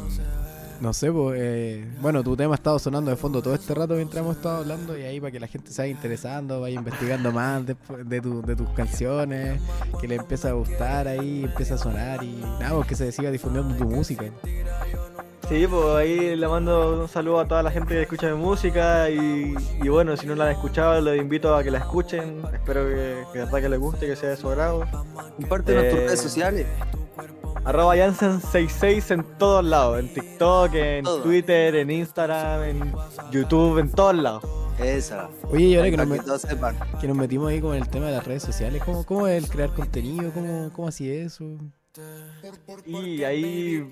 no 0.80 0.92
sé, 0.92 1.10
pues, 1.10 1.40
eh, 1.42 1.88
bueno, 2.02 2.22
tu 2.22 2.36
tema 2.36 2.52
ha 2.52 2.56
estado 2.56 2.78
sonando 2.78 3.10
de 3.10 3.16
fondo 3.16 3.40
todo 3.40 3.54
este 3.54 3.74
rato 3.74 3.94
mientras 3.94 4.22
hemos 4.22 4.36
estado 4.36 4.58
hablando 4.58 4.96
y 4.98 5.02
ahí 5.04 5.18
para 5.20 5.30
que 5.32 5.40
la 5.40 5.46
gente 5.46 5.70
se 5.72 5.80
vaya 5.80 5.90
interesando, 5.92 6.60
vaya 6.60 6.74
investigando 6.74 7.32
más 7.32 7.64
de, 7.64 7.74
de, 8.04 8.20
tu- 8.20 8.42
de 8.42 8.54
tus 8.56 8.68
canciones, 8.70 9.58
que 9.98 10.06
le 10.06 10.16
empiece 10.16 10.48
a 10.48 10.52
gustar 10.52 11.08
ahí, 11.08 11.44
empieza 11.44 11.76
a 11.76 11.78
sonar 11.78 12.22
y 12.22 12.32
nada, 12.60 12.74
pues 12.74 12.88
que 12.88 12.94
se 12.94 13.10
siga 13.10 13.30
difundiendo 13.30 13.74
tu 13.74 13.84
música. 13.86 14.24
Sí, 15.48 15.64
pues 15.68 15.84
ahí 15.94 16.34
le 16.34 16.48
mando 16.48 17.02
un 17.02 17.08
saludo 17.08 17.38
a 17.38 17.46
toda 17.46 17.62
la 17.62 17.70
gente 17.70 17.94
que 17.94 18.02
escucha 18.02 18.28
mi 18.34 18.34
música 18.42 19.08
y, 19.08 19.54
y 19.80 19.88
bueno, 19.88 20.16
si 20.16 20.26
no 20.26 20.34
la 20.34 20.46
han 20.46 20.50
escuchado, 20.52 21.00
los 21.00 21.16
invito 21.16 21.54
a 21.54 21.62
que 21.62 21.70
la 21.70 21.78
escuchen. 21.78 22.42
Espero 22.52 22.84
que, 22.88 23.22
que 23.32 23.38
de 23.38 23.44
verdad 23.44 23.60
que 23.60 23.68
les 23.68 23.78
guste, 23.78 24.06
que 24.06 24.16
sea 24.16 24.30
de 24.30 24.36
su 24.36 24.48
agrado. 24.50 24.84
Compártenos 25.36 25.84
tus 25.84 25.92
Eh, 26.00 26.04
redes 26.06 26.20
sociales. 26.20 26.66
Arroba 27.64 27.94
Jansen66 27.96 29.10
en 29.12 29.24
todos 29.38 29.64
lados, 29.64 30.00
en 30.00 30.12
TikTok, 30.12 30.74
en 30.74 31.04
Todo. 31.04 31.22
Twitter, 31.22 31.74
en 31.76 31.90
Instagram, 31.92 32.62
en 32.64 32.92
YouTube, 33.30 33.78
en 33.78 33.90
todos 33.92 34.16
lados. 34.16 34.42
Esa. 34.80 35.28
Oye, 35.50 35.64
y 35.66 35.76
ahora 35.76 35.90
que 35.90 35.96
nos, 35.96 36.06
que 36.08 36.12
met- 36.14 36.24
todos 36.24 36.42
sepan. 36.42 36.76
que 37.00 37.06
nos 37.08 37.16
metimos 37.16 37.48
ahí 37.50 37.60
con 37.60 37.74
el 37.76 37.88
tema 37.88 38.06
de 38.06 38.12
las 38.12 38.26
redes 38.26 38.42
sociales, 38.42 38.82
¿cómo, 38.84 39.04
cómo 39.06 39.26
es 39.28 39.42
el 39.44 39.48
crear 39.50 39.72
contenido? 39.72 40.30
¿Cómo, 40.32 40.70
cómo 40.74 40.88
así 40.88 41.10
eso? 41.10 41.44
Y 42.84 43.24
ahí 43.24 43.90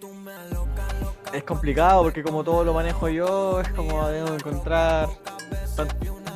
es 1.32 1.42
complicado 1.44 2.02
porque 2.02 2.22
como 2.22 2.44
todo 2.44 2.64
lo 2.64 2.74
manejo 2.74 3.08
yo, 3.08 3.60
es 3.60 3.68
como 3.70 4.06
debo 4.08 4.34
encontrar... 4.34 5.08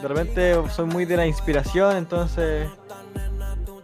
De 0.02 0.09
repente 0.09 0.54
soy 0.70 0.87
muy 0.87 1.04
de 1.04 1.16
la 1.16 1.26
inspiración, 1.26 1.96
entonces 1.96 2.68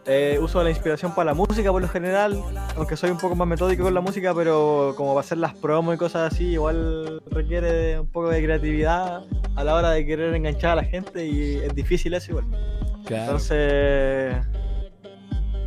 Eh, 0.06 0.38
uso 0.38 0.62
la 0.62 0.68
inspiración 0.68 1.14
para 1.14 1.30
la 1.30 1.34
música 1.34 1.72
por 1.72 1.80
lo 1.80 1.88
general, 1.88 2.38
aunque 2.76 2.94
soy 2.94 3.08
un 3.10 3.16
poco 3.16 3.34
más 3.34 3.48
metódico 3.48 3.84
con 3.84 3.94
la 3.94 4.02
música, 4.02 4.34
pero 4.34 4.92
como 4.98 5.14
para 5.14 5.24
hacer 5.24 5.38
las 5.38 5.54
promos 5.54 5.94
y 5.94 5.98
cosas 5.98 6.30
así, 6.30 6.44
igual 6.44 7.22
requiere 7.30 7.72
de 7.72 8.00
un 8.00 8.08
poco 8.08 8.28
de 8.28 8.42
creatividad 8.42 9.24
a 9.56 9.64
la 9.64 9.74
hora 9.74 9.92
de 9.92 10.04
querer 10.04 10.34
enganchar 10.34 10.72
a 10.72 10.76
la 10.76 10.84
gente 10.84 11.26
y 11.26 11.56
es 11.56 11.74
difícil 11.74 12.12
eso 12.12 12.32
igual. 12.32 12.44
Claro. 13.06 13.24
Entonces 13.24 14.36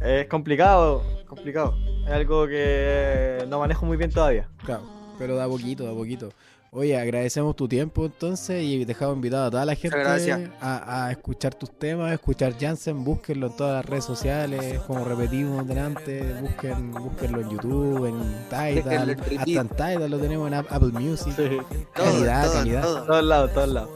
es 0.03 0.27
complicado, 0.27 1.01
complicado. 1.25 1.75
Es 2.08 2.13
algo 2.13 2.48
que 2.48 3.46
no 3.50 3.60
manejo 3.60 3.86
muy 3.86 3.98
bien 3.98 4.12
todavía. 4.12 4.48
Claro, 4.65 4.84
pero 5.20 5.36
da 5.36 5.48
poquito, 5.48 5.84
da 5.84 5.93
poquito. 5.93 6.30
Oye, 6.72 6.98
agradecemos 7.00 7.56
tu 7.56 7.67
tiempo 7.67 8.06
entonces 8.06 8.62
y 8.62 8.84
dejamos 8.86 9.15
invitado 9.15 9.46
a 9.48 9.52
toda 9.52 9.65
la 9.65 9.74
gente 9.76 9.98
gracias. 9.98 10.50
a, 10.62 11.06
a 11.08 11.12
escuchar 11.12 11.56
tus 11.56 11.72
temas, 11.72 12.12
a 12.12 12.13
escuchar 12.13 12.54
Jansen, 12.60 13.04
búsquenlo 13.06 13.48
en 13.48 13.56
todas 13.56 13.76
las 13.78 13.86
redes 13.86 14.04
sociales, 14.04 14.80
como 14.82 15.04
repetimos 15.06 15.65
delante, 15.67 16.34
busquen, 16.41 16.91
búsquenlo 16.91 17.41
en 17.41 17.50
YouTube, 17.50 18.06
en 18.06 18.50
Tidal, 18.50 19.12
hasta 19.39 19.62
en 19.62 19.70
Tidal 19.70 20.12
lo 20.12 20.20
tenemos 20.20 20.48
en 20.48 20.54
App- 20.56 20.72
Apple 20.72 20.91
Music. 20.91 21.34
Calidad, 21.93 22.43
todo, 22.46 22.54
calidad. 22.54 22.82
todo. 22.84 23.04
Todos 23.06 23.24
lados, 23.24 23.54
todos 23.54 23.70
lados. 23.70 23.89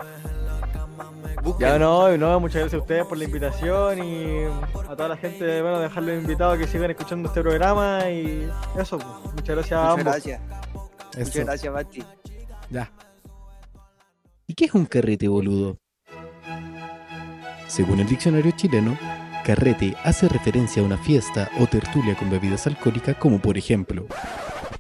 Ya 1.60 1.78
no, 1.80 2.16
no, 2.18 2.40
muchas 2.40 2.62
gracias 2.62 2.80
a 2.80 2.82
ustedes 2.84 3.06
por 3.06 3.18
la 3.18 3.24
invitación 3.26 4.04
y 4.04 4.44
a 4.90 4.96
toda 4.96 5.10
la 5.10 5.18
gente, 5.18 5.62
bueno, 5.62 5.80
dejarles 5.80 6.22
invitados 6.22 6.56
a 6.56 6.58
que 6.58 6.68
sigan 6.68 6.92
escuchando 6.92 7.30
este 7.30 7.42
programa 7.42 8.10
y 8.10 8.50
eso, 8.80 8.98
pues. 8.98 9.34
muchas 9.36 9.56
gracias 9.56 9.72
a 9.80 9.84
Muchas 9.84 10.00
ambos. 10.00 10.04
gracias. 10.14 10.42
Eso. 11.12 11.20
Muchas 11.20 11.46
gracias, 11.46 11.74
Basti. 11.74 12.04
Ya. 12.70 12.92
¿Y 14.48 14.54
qué 14.54 14.66
es 14.66 14.74
un 14.74 14.86
carrete, 14.86 15.28
boludo? 15.28 15.78
Según 17.68 18.00
el 18.00 18.08
diccionario 18.08 18.52
chileno, 18.52 18.98
carrete 19.46 19.96
hace 20.04 20.28
referencia 20.28 20.82
a 20.82 20.86
una 20.86 20.98
fiesta 20.98 21.50
o 21.60 21.68
tertulia 21.68 22.16
con 22.16 22.30
bebidas 22.30 22.68
alcohólicas 22.68 23.16
como 23.16 23.40
por 23.40 23.58
ejemplo 23.58 24.06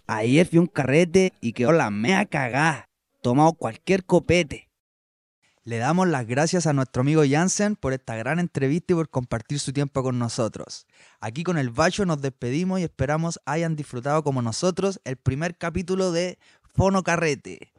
Ayer 0.07 0.45
fui 0.45 0.57
a 0.57 0.61
un 0.61 0.67
carrete 0.67 1.31
y 1.39 1.53
quedó 1.53 1.71
la 1.71 1.89
mea 1.89 2.25
cagá. 2.25 2.89
Tomado 3.21 3.53
cualquier 3.53 4.03
copete. 4.03 4.67
Le 5.63 5.77
damos 5.77 6.07
las 6.07 6.25
gracias 6.25 6.65
a 6.65 6.73
nuestro 6.73 7.01
amigo 7.01 7.21
Jansen 7.29 7.75
por 7.75 7.93
esta 7.93 8.15
gran 8.15 8.39
entrevista 8.39 8.93
y 8.93 8.95
por 8.95 9.09
compartir 9.09 9.59
su 9.59 9.71
tiempo 9.71 10.01
con 10.01 10.17
nosotros. 10.17 10.87
Aquí 11.19 11.43
con 11.43 11.57
el 11.59 11.69
Bacho 11.69 12.03
nos 12.05 12.19
despedimos 12.21 12.79
y 12.79 12.83
esperamos 12.83 13.39
hayan 13.45 13.75
disfrutado 13.75 14.23
como 14.23 14.41
nosotros 14.41 14.99
el 15.03 15.17
primer 15.17 15.55
capítulo 15.57 16.11
de 16.11 16.39
Fono 16.73 17.03
Carrete. 17.03 17.71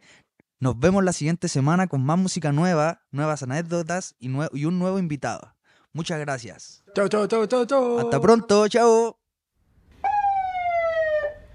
Nos 0.61 0.79
vemos 0.79 1.03
la 1.03 1.13
siguiente 1.13 1.49
semana 1.49 1.89
con 1.89 2.05
más 2.05 2.19
música 2.19 2.53
nueva, 2.53 3.01
nuevas 3.11 3.43
anécdotas 3.43 4.15
y, 4.21 4.29
nue- 4.29 4.49
y 4.53 4.65
un 4.67 4.79
nuevo 4.79 5.01
invitado. 5.01 5.57
Muchas 5.93 6.21
gracias. 6.21 6.85
Chao, 6.95 7.09
chao, 7.09 7.27
chao, 7.27 7.47
chao, 7.47 7.65
chao. 7.67 7.99
Hasta 7.99 8.21
pronto, 8.21 8.69
chao. 8.69 9.19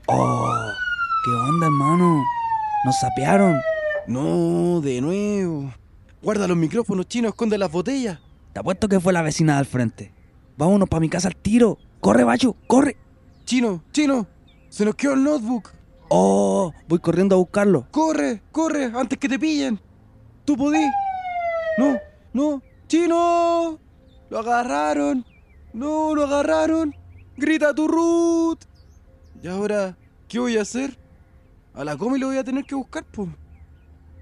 Oh, 0.07 0.71
¿qué 1.23 1.31
onda, 1.31 1.67
hermano? 1.67 2.21
Nos 2.83 2.99
sapearon. 2.99 3.57
No, 4.07 4.81
de 4.81 4.99
nuevo. 4.99 5.71
Guarda 6.27 6.45
los 6.45 6.57
micrófonos 6.57 7.07
chinos, 7.07 7.29
esconde 7.29 7.57
las 7.57 7.71
botellas. 7.71 8.19
Te 8.51 8.59
apuesto 8.59 8.89
que 8.89 8.99
fue 8.99 9.13
la 9.13 9.21
vecina 9.21 9.55
del 9.55 9.65
frente. 9.65 10.11
Vámonos 10.57 10.89
para 10.89 10.99
mi 10.99 11.07
casa 11.07 11.29
al 11.29 11.37
tiro. 11.37 11.77
Corre, 12.01 12.25
bacho, 12.25 12.53
corre. 12.67 12.97
Chino, 13.45 13.81
chino, 13.93 14.27
se 14.67 14.83
nos 14.83 14.95
quedó 14.95 15.13
el 15.13 15.23
notebook. 15.23 15.71
Oh, 16.09 16.73
voy 16.89 16.99
corriendo 16.99 17.35
a 17.35 17.37
buscarlo. 17.37 17.87
Corre, 17.91 18.41
corre, 18.51 18.91
antes 18.93 19.17
que 19.17 19.29
te 19.29 19.39
pillen. 19.39 19.79
¿Tú 20.43 20.57
podís? 20.57 20.89
No, 21.77 21.95
no. 22.33 22.61
¡Chino! 22.89 23.79
¡Lo 24.29 24.39
agarraron! 24.39 25.25
¡No, 25.71 26.13
lo 26.13 26.25
agarraron! 26.25 26.93
¡Grita 27.37 27.73
tu 27.73 27.87
Ruth! 27.87 28.65
¿Y 29.41 29.47
ahora 29.47 29.97
qué 30.27 30.39
voy 30.39 30.57
a 30.57 30.63
hacer? 30.63 30.99
A 31.73 31.85
la 31.85 31.95
Comi 31.95 32.19
lo 32.19 32.27
voy 32.27 32.37
a 32.37 32.43
tener 32.43 32.65
que 32.65 32.75
buscar, 32.75 33.05
pues. 33.05 33.29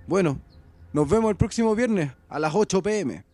Bueno, 0.06 0.40
nos 0.96 1.10
vemos 1.10 1.30
el 1.30 1.36
próximo 1.36 1.76
viernes 1.76 2.14
a 2.30 2.40
las 2.40 2.56
8 2.56 2.82
pm. 2.82 3.26